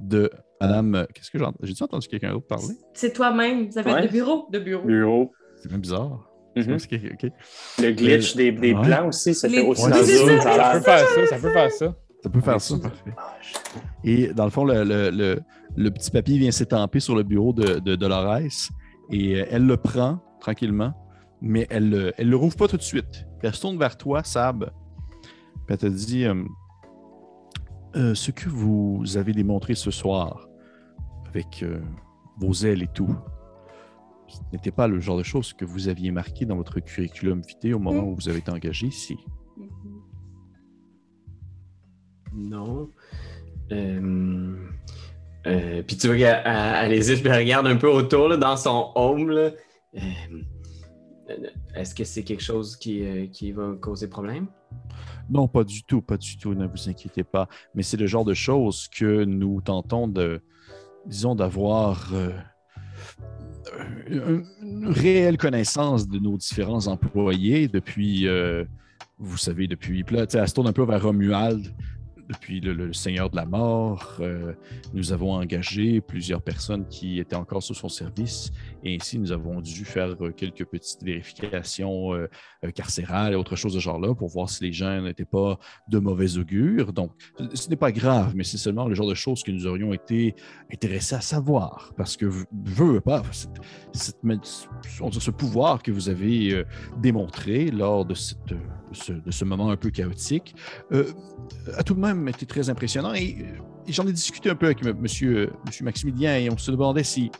[0.00, 0.28] de
[0.60, 0.94] Madame.
[0.94, 1.66] euh, Qu'est-ce que j'ai entendu?
[1.66, 2.74] J'ai-tu entendu quelqu'un d'autre parler?
[2.94, 3.70] C'est toi-même.
[3.70, 4.06] Ça fait Ouais.
[4.06, 4.46] de bureau?
[4.50, 4.84] De bureau.
[4.86, 5.32] Bureau.
[5.56, 6.30] C'est même bizarre.
[6.56, 6.74] Mhm.
[6.74, 7.30] Ok.
[7.82, 8.82] Le glitch des, des Ouais.
[8.82, 10.40] plans aussi, ça Les- fait aussi Ouais, dans Zoom.
[10.40, 10.40] ça.
[10.40, 11.94] Ça peut faire ça, ça peut faire ça.
[12.22, 13.14] Ça peut faire ça, parfait.
[13.18, 13.36] Ah,
[14.02, 15.40] Et dans le fond, le, le- le-
[15.76, 18.38] le petit papier vient s'étamper sur le bureau de, de Dolores
[19.12, 20.94] et euh, elle le prend tranquillement,
[21.42, 23.26] mais elle ne elle le rouvre pas tout de suite.
[23.38, 26.42] Puis elle se tourne vers toi, Sab, puis elle te dit euh,
[27.96, 30.48] Euh, Ce que vous avez démontré ce soir
[31.28, 31.80] avec euh,
[32.38, 33.14] vos ailes et tout,
[34.28, 37.72] ce n'était pas le genre de choses que vous aviez marqué dans votre curriculum vitae
[37.74, 39.16] au moment où vous avez été engagé ici?
[42.34, 42.90] non.
[43.72, 44.54] Euh,
[45.46, 48.36] euh, puis tu vois qu'elle elle- elle hésite, puis elle regarde un peu autour là,
[48.36, 49.30] dans son home.
[49.30, 49.50] euh,
[51.74, 54.48] Est-ce que c'est quelque chose qui, euh, qui va causer problème?
[55.28, 57.48] Non, pas du tout, pas du tout, ne vous inquiétez pas.
[57.74, 60.40] Mais c'est le genre de choses que nous tentons de,
[61.06, 62.30] disons, d'avoir euh,
[64.10, 68.64] euh, une réelle connaissance de nos différents employés depuis, euh,
[69.18, 71.74] vous savez, depuis, puis là, se tourne un peu vers Romuald,
[72.28, 74.16] depuis le, Seigneur de la Mort.
[74.20, 74.54] Euh,
[74.94, 78.50] nous avons engagé plusieurs personnes qui étaient encore sous son service
[78.84, 82.28] et ainsi nous avons dû faire euh, quelques petites vérifications euh,
[82.74, 85.58] carcérales et autre chose de ce genre-là pour voir si les gens n'étaient pas
[85.88, 86.92] de mauvais augure.
[86.92, 87.12] Donc,
[87.54, 90.34] ce n'est pas grave, mais c'est seulement le genre de choses que nous aurions été
[90.72, 91.92] intéressés à savoir.
[91.96, 93.60] Parce que, veux pas, cette-
[93.92, 96.64] ce pouvoir que vous avez
[96.98, 98.54] démontré lors de, cette,
[98.92, 100.54] ce, de ce moment un peu chaotique
[100.92, 101.04] euh,
[101.76, 103.14] a tout de même été très impressionnant.
[103.14, 104.96] Et, euh, et j'en ai discuté un peu avec M.
[105.00, 107.30] monsieur, monsieur Maximilien et on se demandait si,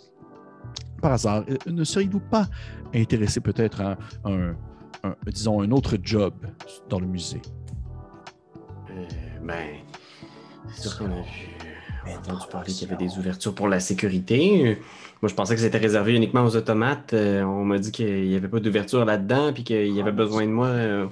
[1.01, 2.47] par hasard, euh, ne seriez-vous pas
[2.95, 4.55] intéressé peut-être à un,
[5.05, 6.35] un- disons, un autre job
[6.89, 7.43] dans le musée?
[8.91, 9.05] Euh,
[9.43, 9.67] ben,
[10.73, 11.49] c'est sûr qu'on a vu,
[12.07, 14.71] on a entendu parler qu'il y avait des ouvertures pour la sécurité.
[14.71, 14.75] Euh,
[15.23, 17.13] Moi, je pensais que c'était réservé uniquement aux automates.
[17.15, 20.45] Euh, on m'a dit qu'il n'y avait pas d'ouverture là-dedans, puis qu'il y avait besoin
[20.47, 21.07] de moi euh,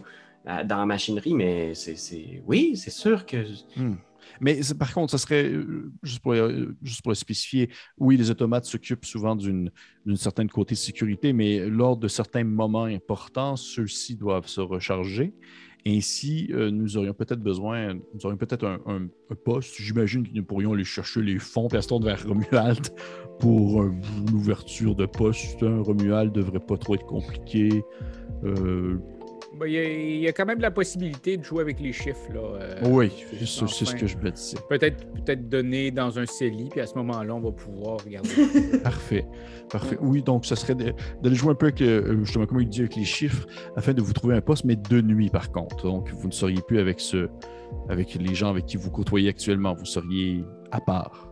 [0.44, 3.44] dans la machinerie, mais c'est, oui, c'est sûr que.
[3.76, 3.96] Hmm.
[4.40, 8.64] Mais par contre, ça serait, euh, juste pour, euh, juste pour spécifier, oui, les automates
[8.64, 9.70] s'occupent souvent d'une
[10.16, 15.34] certaine côté sécurité, mais lors de certains moments importants, ceux-ci doivent se recharger.
[15.86, 19.08] Ainsi, euh, nous aurions peut-être besoin, nous aurions peut-être un, un-
[19.44, 19.74] poste.
[19.78, 22.88] J'imagine que nous pourrions aller chercher les fonds, tourne vers Romuald
[23.40, 23.92] pour euh,
[24.26, 25.62] une ouverture de poste.
[25.62, 27.82] Un Romuald devrait pas trop être compliqué.
[28.44, 28.98] Euh,
[29.58, 31.92] Ben, Il y, a- il y a quand même la possibilité de jouer avec les
[31.92, 32.32] chiffres.
[32.32, 34.56] Là, euh, oui, c'est ce que je me disais.
[34.68, 38.28] Peut-être peut donner dans un CELI, puis à ce moment-là, on va pouvoir regarder.
[38.82, 39.24] Parfait.
[39.70, 39.96] Parfait.
[40.00, 40.92] Oui, donc ce serait de-
[41.22, 43.46] d'aller jouer un peu avec, le- justement, comme il dit, avec les chiffres,
[43.76, 45.84] afin de vous trouver un poste, mais de nuit par contre.
[45.84, 47.28] Donc, vous ne seriez plus avec ce,
[47.88, 49.74] avec les gens avec qui vous côtoyez actuellement.
[49.74, 51.30] Vous seriez à part.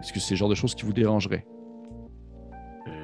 [0.00, 1.46] Est-ce que c'est le genre de choses qui vous dérangerait?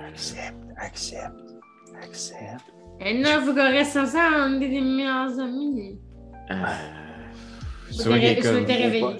[0.09, 1.55] Accepte, accepte,
[2.03, 2.65] accepte.
[3.05, 5.99] Et là, vous restez ensemble, on est des meilleurs amis.
[6.51, 6.55] Euh,
[7.91, 8.09] Je
[8.51, 9.17] m'étais réveillée.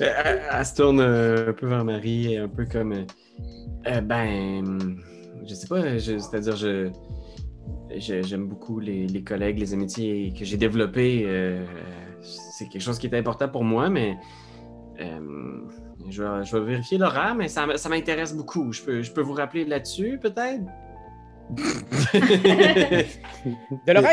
[0.00, 2.92] Elle, elle se tourne euh, un peu vers Marie, un peu comme.
[2.92, 3.04] euh,
[3.86, 4.96] euh, ben.
[5.46, 6.88] Je sais pas, c'est-à-dire, je.
[7.96, 11.24] je- J'aime beaucoup les, les collègues, les amitiés que j'ai développés.
[11.26, 11.64] euh,
[12.22, 14.16] c'est quelque chose qui est important pour moi, mais.
[15.00, 15.60] euh,
[16.08, 18.72] je, vais, je vais vérifier l'horaire, mais ça, ça m'intéresse beaucoup.
[18.72, 20.62] Je peux, je peux vous rappeler là-dessus, peut-être?
[23.86, 24.04] Dolores,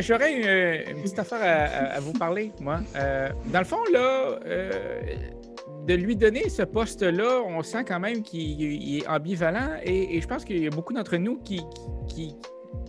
[0.00, 2.80] j'aurais une, petite affaire à, vous parler, moi.
[2.96, 5.00] Euh, dans le fond, là, euh,
[5.86, 10.26] de lui donner ce poste-là, on sent quand même qu'il il est ambivalent et, je
[10.26, 11.62] pense qu'il y a beaucoup d'entre nous qui,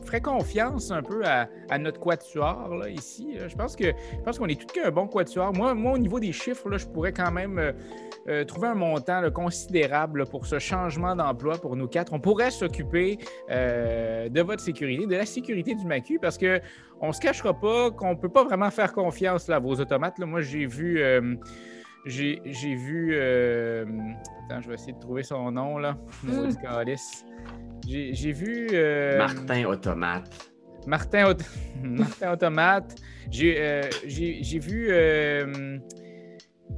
[0.05, 3.37] feraient confiance un peu à, notre quatuor là, ici.
[3.47, 5.53] Je pense qu'on est tout qu'un bon quatuor.
[5.53, 7.71] Moi, moi, au niveau des chiffres, là, je pourrais quand même euh,
[8.27, 12.13] euh, trouver un montant considérable pour ce changement d'emploi pour nous quatre.
[12.13, 13.19] On pourrait s'occuper
[13.49, 16.61] euh, de votre sécurité, de la sécurité du MACU, parce que
[17.01, 20.19] on se cachera pas qu'on peut pas vraiment faire confiance là, à vos automates.
[20.19, 21.01] Moi, j'ai vu.
[22.05, 23.11] J'ai j'ai vu.
[23.13, 23.85] euh,
[24.49, 25.97] attends, je vais essayer de trouver son nom, là.
[27.87, 28.67] J'ai j'ai vu.
[28.73, 30.51] euh, Martin Automate.
[30.87, 31.43] Martin, Aut-
[31.83, 32.95] Martin Automate.
[33.31, 34.87] J'ai euh, j'ai- j'ai vu.
[34.89, 35.77] euh,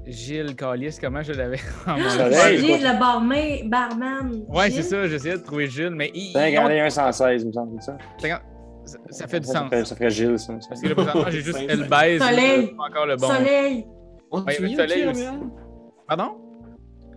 [0.05, 1.57] Gilles Calis, comment je l'avais.
[1.88, 3.69] J'ai le barman.
[3.69, 4.45] barman.
[4.47, 4.84] Ouais, Gilles.
[4.84, 7.51] c'est ça, j'essayais de trouver Gilles, mais il, C'est ils ont- 51 116, il me
[7.53, 7.97] semble, c'est ça.
[8.86, 9.88] ça, ça fait du Ça, sens.
[9.89, 10.53] ça ferait Gilles, ça.
[10.69, 12.21] Parce que là, présentement, j'ai juste Elle baise.
[12.21, 12.67] Soleil.
[12.78, 13.28] pas encore le bon.
[13.28, 13.86] Soleil.
[14.32, 15.23] On Ouais, te le soleil aussi.
[16.07, 16.38] Pardon?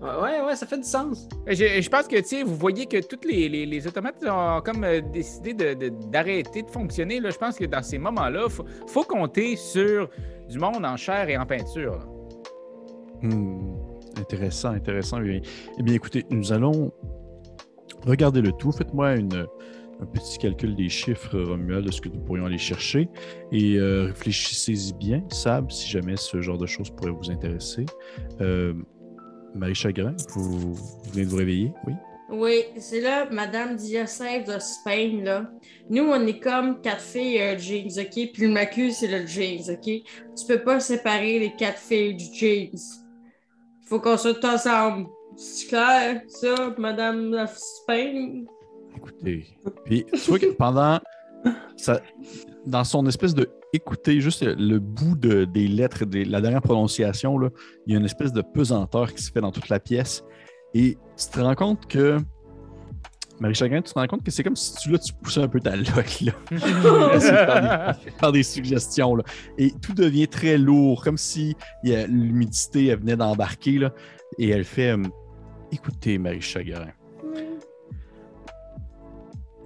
[0.01, 1.29] Ouais, ouais, ça fait du sens.
[1.47, 4.63] Je, je pense que, tu sais, vous voyez que tous les, les- les automates ont
[4.65, 7.21] comme euh, décidé de- de- d'arrêter de, fonctionner.
[7.21, 7.29] Là.
[7.31, 10.09] Je pense que dans ces moments-là, il faut, faut compter sur
[10.49, 11.99] du monde en chair et en peinture.
[13.23, 13.75] Hmm,
[14.19, 15.19] Intéressant, intéressant.
[15.23, 15.43] Eh
[15.79, 16.91] eh bien, écoutez, nous allons
[18.07, 18.73] regarder le tout.
[18.73, 19.47] Faites-moi une-
[20.01, 23.09] un petit calcul des chiffres, Romuald, de ce que nous pourrions aller chercher.
[23.53, 27.87] Et euh, réfléchissez-y bien, Sab, si jamais ce genre de choses pourrait vous intéresser.
[28.41, 28.75] Euh,
[29.55, 30.75] Marie Chagrin, vous,
[31.13, 31.93] venez de vous réveiller, oui?
[32.33, 35.51] Oui, c'est là, Madame Diocèse de Spain, là.
[35.89, 38.31] Nous, on est comme quatre filles euh, jeans, OK?
[38.33, 39.85] Puis le macu, c'est le jeans, OK?
[39.85, 42.79] Tu peux pas séparer les quatre filles du jeans.
[43.87, 45.09] Faut qu'on soit ensemble.
[45.37, 48.45] C'est clair, ça, Madame de Spain?
[48.97, 49.47] Écoutez.
[49.85, 51.01] Puis, tu vois que pendant.
[51.77, 52.01] Ça,
[52.67, 57.39] dans son espèce de écouter juste le, bout de- des lettres, des- la dernière prononciation,
[57.39, 57.49] là,
[57.87, 60.23] il y a une espèce de pesanteur qui se fait dans toute la pièce.
[60.75, 62.19] Et tu te rends compte que.
[63.41, 65.49] Marie Chagrin, tu te rends compte que c'est comme si tu, là, tu poussais un
[65.49, 66.33] peu ta loque, là.
[67.47, 69.25] par, des, par des suggestions, là.
[69.57, 73.95] Et tout devient très lourd, comme si il y a- l'humidité elle venait d'embarquer, là.
[74.39, 75.03] Et elle fait euh,
[75.73, 76.89] Écoutez, Marie Chagrin.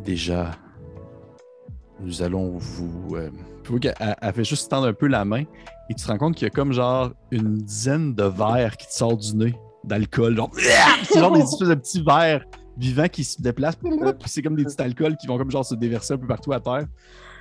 [0.01, 0.51] Déjà,
[2.01, 3.17] nous allons vous.
[3.17, 3.31] euh,
[3.63, 5.45] tu vois qu'elle elle- elle fait juste tendre un peu la main
[5.89, 8.87] et tu te rends compte qu'il y a comme genre une dizaine de verres qui
[8.87, 10.37] te sortent du nez d'alcool.
[10.37, 10.51] Genre,
[11.09, 12.45] c'est genre des espèces de petits verres
[12.77, 13.77] vivants qui se déplacent.
[13.83, 13.93] Puis
[14.27, 16.61] c'est comme des petits alcools qui vont comme genre se déverser un peu partout à
[16.61, 16.87] terre.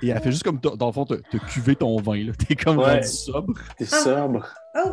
[0.02, 2.24] Et elle fait juste comme, dans le fond, te, te cuver ton vin.
[2.24, 2.32] là.
[2.34, 2.96] T'es comme Ouais.
[2.96, 3.54] rendu sobre.
[3.78, 4.46] T'es sobre.
[4.76, 4.90] Oh!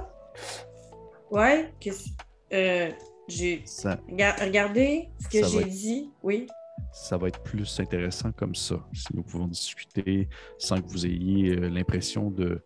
[1.31, 2.09] Ouais, qu'est-ce...
[2.53, 2.89] Euh,
[3.27, 3.61] j'ai...
[3.65, 6.11] Ça, Regardez ce que Ça j'ai dit.
[6.23, 6.47] Oui.
[6.91, 8.75] Ça va être plus intéressant comme ça.
[8.93, 12.61] Si nous pouvons discuter sans que vous ayez euh, l'impression de,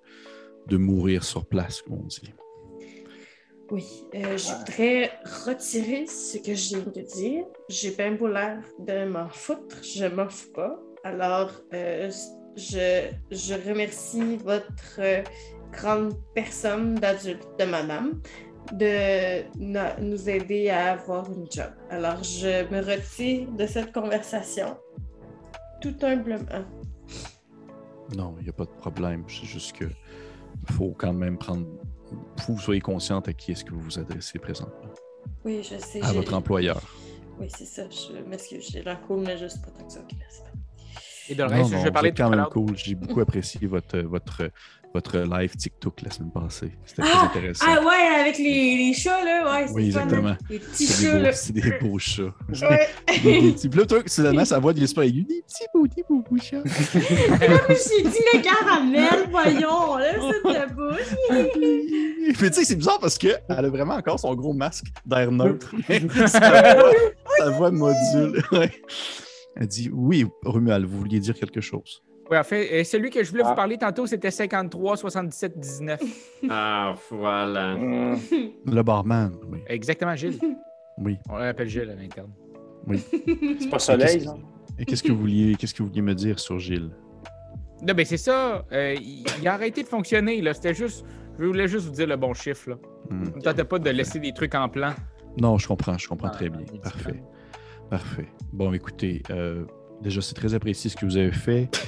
[0.67, 2.33] de mourir sur place, comme on dit.
[3.71, 5.11] Oui, euh, je voudrais
[5.45, 7.45] retirer ce que je viens de dire.
[7.67, 10.79] J'ai bien beau l'air de m'en foutre, je m'en fous pas.
[11.03, 12.11] Alors, euh,
[12.55, 15.23] je, je remercie votre
[15.71, 18.21] grande personne d'adulte, de madame,
[18.73, 21.71] de no- nous aider à avoir une job.
[21.89, 24.77] Alors, je me retire de cette conversation
[25.81, 26.65] tout humblement.
[28.15, 29.23] Non, il n'y a pas de problème.
[29.27, 29.85] C'est juste que
[30.71, 31.65] faut quand même prendre.
[32.39, 34.91] faut que vous soyez consciente à qui est-ce que vous vous adressez présentement.
[35.43, 36.01] Oui, je sais.
[36.03, 36.81] À votre employeur.
[37.39, 37.83] Oui, c'est ça.
[37.89, 40.01] Je m'excuse, j'ai l'air cool, mais juste pas tant que ça.
[41.29, 42.75] Et de Non, reste, non, je vais parler tout quand même cool.
[42.75, 44.49] J'ai beaucoup apprécié votre, votre,
[44.93, 46.71] votre live TikTok la semaine passée.
[46.85, 47.25] C'était très Ah!
[47.25, 47.65] intéressant.
[47.67, 50.03] Ah ouais, avec les, les chats, là, ouais, c'est Oui, fun, hein.
[50.05, 50.35] exactement.
[50.49, 51.31] Les petits C'est chats, des, beaux, là.
[51.33, 52.33] c'est des beaux chats.
[52.69, 52.87] Ouais.
[53.23, 55.23] Des- petits- Puis là, toi, soudainement, sa voix devient super aiguë.
[55.23, 56.61] Des petits beaux, des beaux, beaux chats.
[56.65, 61.15] J'ai dit le caramel, voyons, là, c'est de bouche.
[62.41, 65.71] Mais tu sais, c'est bizarre parce qu'elle a vraiment encore son gros masque d'air neutre.
[66.27, 66.91] sa, voix,
[67.37, 68.41] sa voix module.
[69.55, 72.03] Elle dit Oui, Romuald, vous vouliez dire quelque chose.
[72.29, 73.49] Ouais, en fait, euh, celui que je voulais Ah.
[73.49, 76.01] vous parler tantôt, c'était 53 77 19.
[76.49, 77.75] Ah, voilà.
[77.75, 78.17] Hmm.
[78.65, 79.59] Le barman, oui.
[79.67, 80.39] Exactement, Gilles.
[80.97, 81.17] Oui.
[81.29, 82.31] On l'appelle Gilles à l'interne.
[83.59, 84.27] C'est pas soleil?
[84.79, 86.89] Et qu'est-ce que vous vouliez, qu'est-ce que vous vouliez me dire sur Gilles?
[87.87, 88.65] Non, ben c'est ça.
[88.71, 90.53] euh, il, il a arrêté de fonctionner, là.
[90.53, 91.05] C'était juste.
[91.37, 92.75] Je voulais juste vous dire le bon chiffre, là.
[93.11, 94.93] Ne tentait pas de laisser des trucs en plan.
[95.39, 96.61] Non, je comprends, je comprends Ah, très bien.
[96.81, 97.21] Parfait.
[97.89, 98.27] Parfait.
[98.51, 99.65] Bon, écoutez, euh,
[100.01, 101.69] déjà, c'est très apprécié ce que vous avez fait.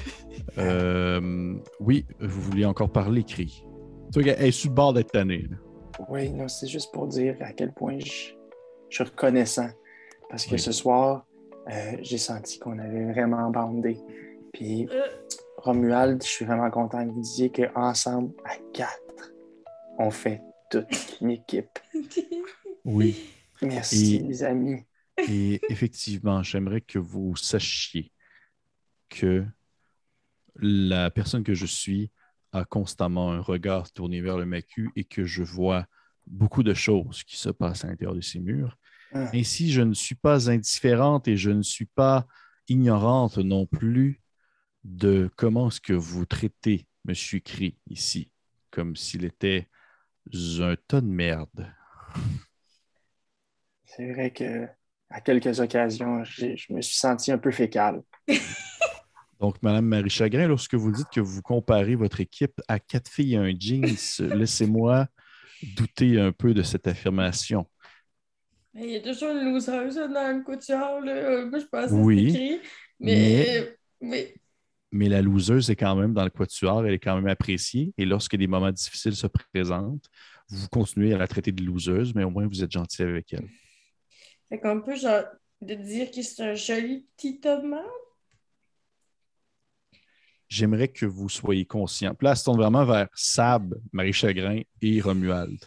[0.60, 3.64] Euh, oui, vous vouliez encore parler, Cri.
[4.14, 5.46] Tu vois, elle est sur le bord d'être tannée.
[5.50, 5.58] là.
[6.10, 8.32] Oui, non, c'est juste pour dire à quel point je,
[8.90, 9.68] je suis reconnaissant.
[10.30, 10.60] Parce que Oui.
[10.60, 11.26] ce soir,
[11.70, 14.00] euh, j'ai senti qu'on avait vraiment bandé.
[14.54, 15.02] Puis, Euh.
[15.58, 19.32] Romuald, je suis vraiment content que vous disiez qu'ensemble, à quatre,
[20.00, 20.42] on fait
[20.72, 21.78] toute une équipe.
[22.86, 23.16] Oui.
[23.62, 24.84] Merci, Et- les amis.
[25.30, 28.12] Et effectivement, j'aimerais que vous sachiez
[29.10, 29.46] que
[30.56, 32.12] la personne que je suis
[32.52, 35.86] a constamment un regard tourné vers le macu et que je vois
[36.26, 38.78] beaucoup de choses qui se passent à l'intérieur de ces murs.
[39.14, 39.30] Ah.
[39.34, 42.28] Ainsi, je ne suis pas indifférente et je ne suis pas
[42.68, 44.22] ignorante non plus
[44.84, 47.14] de comment est-ce que vous traitez M.
[47.42, 48.32] Cri ici,
[48.72, 49.68] comme s'il était
[50.60, 51.74] un tas de merde.
[53.86, 54.68] C'est vrai que
[55.10, 58.02] à quelques occasions, je me suis senti un peu fécal.
[59.40, 63.36] Donc, Madame Marie Chagrin, lorsque vous dites que vous comparez votre équipe à quatre filles
[63.36, 63.86] et un jeans,
[64.20, 65.08] laissez-moi
[65.76, 67.68] douter un peu de cette affirmation.
[68.74, 71.46] Mais Il y a toujours une loseuse dans le couture, là.
[71.46, 72.62] Moi, je pense Oui, que c'est écrit.
[73.00, 74.36] Mais, mais- mais
[74.92, 77.94] Mais la loseuse est quand même dans le quatuor, elle est quand même appréciée.
[77.98, 80.06] Et lorsque des moments difficiles se présentent,
[80.50, 83.48] vous continuez à la traiter de loseuse, mais au moins vous êtes gentil avec elle.
[84.50, 85.24] Fait qu'on peut genre
[85.62, 87.78] de dire que c'est un joli petit homme.
[90.48, 92.16] J'aimerais que vous soyez conscient.
[92.16, 95.60] Puis là, elle se tourne vraiment vers Sab, Marie Chagrin et Romuald.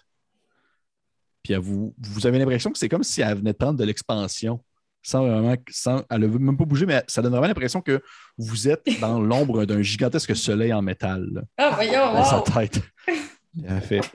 [1.43, 3.85] Puis elle vous, vous avez l'impression que c'est comme si elle venait de prendre de
[3.85, 4.63] l'expansion.
[5.03, 8.03] Sans vraiment, sans, elle ne veut même pas bouger, mais ça donne vraiment l'impression que
[8.37, 12.83] vous êtes dans l'ombre d'un gigantesque soleil en métal Ah, voyons, dans sa tête.
[13.65, 14.13] Elle fait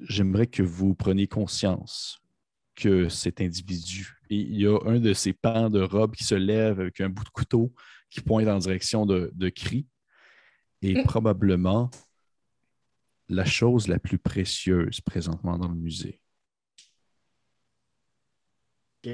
[0.00, 2.20] J'aimerais que vous preniez conscience
[2.76, 6.34] que cet individu, et il y a un de ses pans de robe qui se
[6.34, 7.74] lève avec un bout de couteau
[8.08, 9.86] qui pointe en direction de, de Cri,
[10.82, 11.90] est probablement
[13.28, 16.20] la chose la plus précieuse présentement dans le musée.
[19.04, 19.12] OK.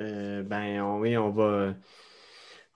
[0.00, 1.74] Euh, ben, on, oui, on va.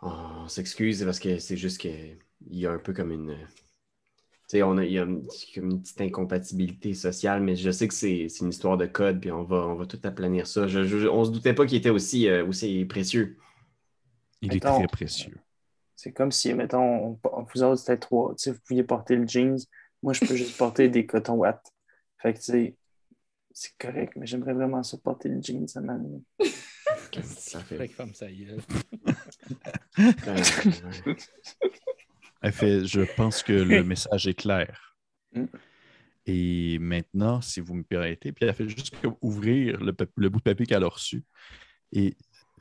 [0.00, 3.36] On s'excuse parce que c'est juste qu'il y a un peu comme une.
[4.50, 5.22] Tu sais, on a, il y a une,
[5.80, 9.44] petite incompatibilité sociale, mais je sais que c'est c'est une histoire de code, puis on
[9.44, 10.66] va, on va tout aplanir ça.
[10.66, 13.38] Je, je- on se doutait pas qu'il était aussi, euh, aussi précieux.
[14.42, 15.36] Il Mettons- est très précieux.
[15.94, 18.34] C'est comme si, mettons, on- vous autres, c'était trois.
[18.44, 19.56] Vous pouviez porter le jeans.
[20.02, 21.70] Moi, je peux juste porter des cotons watts.
[22.18, 22.76] Fait que, tu sais,
[23.52, 25.96] c'est correct, mais j'aimerais vraiment ça porter le jeans à ma.
[27.22, 27.76] Ça fait.
[27.76, 28.60] Fait que comme ça, gueule.
[30.26, 31.14] Euh,
[32.52, 34.96] fait, je pense que le message est clair.
[35.34, 35.44] Mm.
[36.26, 39.92] Et maintenant, si vous me permettez, puis elle fait juste ouvrir le,
[40.28, 41.24] bout de papier qu'elle a reçu.
[41.92, 42.16] Et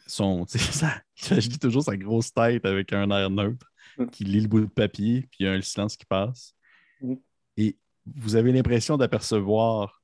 [0.08, 3.70] son, ça, je dis toujours sa grosse tête avec un air neutre
[4.00, 4.08] Mm.
[4.08, 6.56] qui lit le bout de papier, puis il y a un silence qui passe.
[7.02, 7.16] Mm.
[7.58, 10.02] Et vous avez l'impression d'apercevoir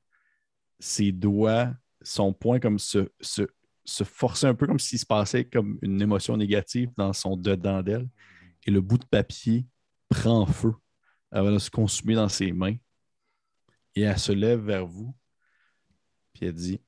[0.80, 3.44] ses doigts, son poing comme se, se,
[3.86, 7.82] se forcer un peu comme s'il se passait comme une émotion négative dans son dedans
[7.82, 8.08] d'elle
[8.66, 9.66] et le bout de papier
[10.10, 10.74] prend feu
[11.32, 12.78] avant de se consumer dans ses mains.
[13.96, 15.16] Et elle se lève vers vous,
[16.34, 16.82] puis elle dit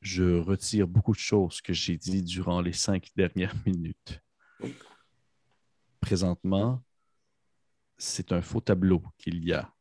[0.00, 4.22] Je retire beaucoup de choses que j'ai dit durant les cinq dernières minutes.
[6.00, 6.82] Présentement,
[7.96, 9.72] c'est un faux tableau qu'il y a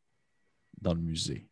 [0.81, 1.47] dans le musée.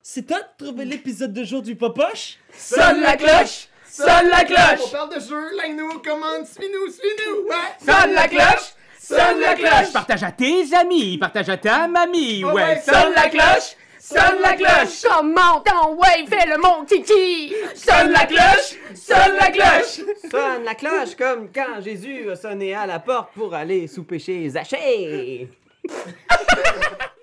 [0.00, 2.38] C'est toi de trouver l'épisode de jour du Popoche?
[2.52, 3.68] Sonne la cloche!
[3.92, 4.86] Sonne la cloche!
[4.86, 7.42] On parle de jeu, like-nous, commande, suis-nous, suis-nous!
[7.46, 7.76] Ouais!
[7.78, 8.72] Sonne la cloche!
[8.98, 9.92] Sonne la cloche!
[9.92, 12.80] Partage à tes amis, partage à ta mamie, Ouais, ouais.
[12.80, 13.76] Sonne la cloche!
[14.00, 15.02] Sonne la cloche!
[15.04, 17.52] Comment ton ouais, fais le mon kiki!
[17.74, 18.78] Sonne la cloche!
[18.94, 20.00] Sonne la cloche!
[20.30, 24.48] Sonne la cloche comme quand Jésus a sonné à la porte pour aller souper chez
[24.48, 25.50] Zachée.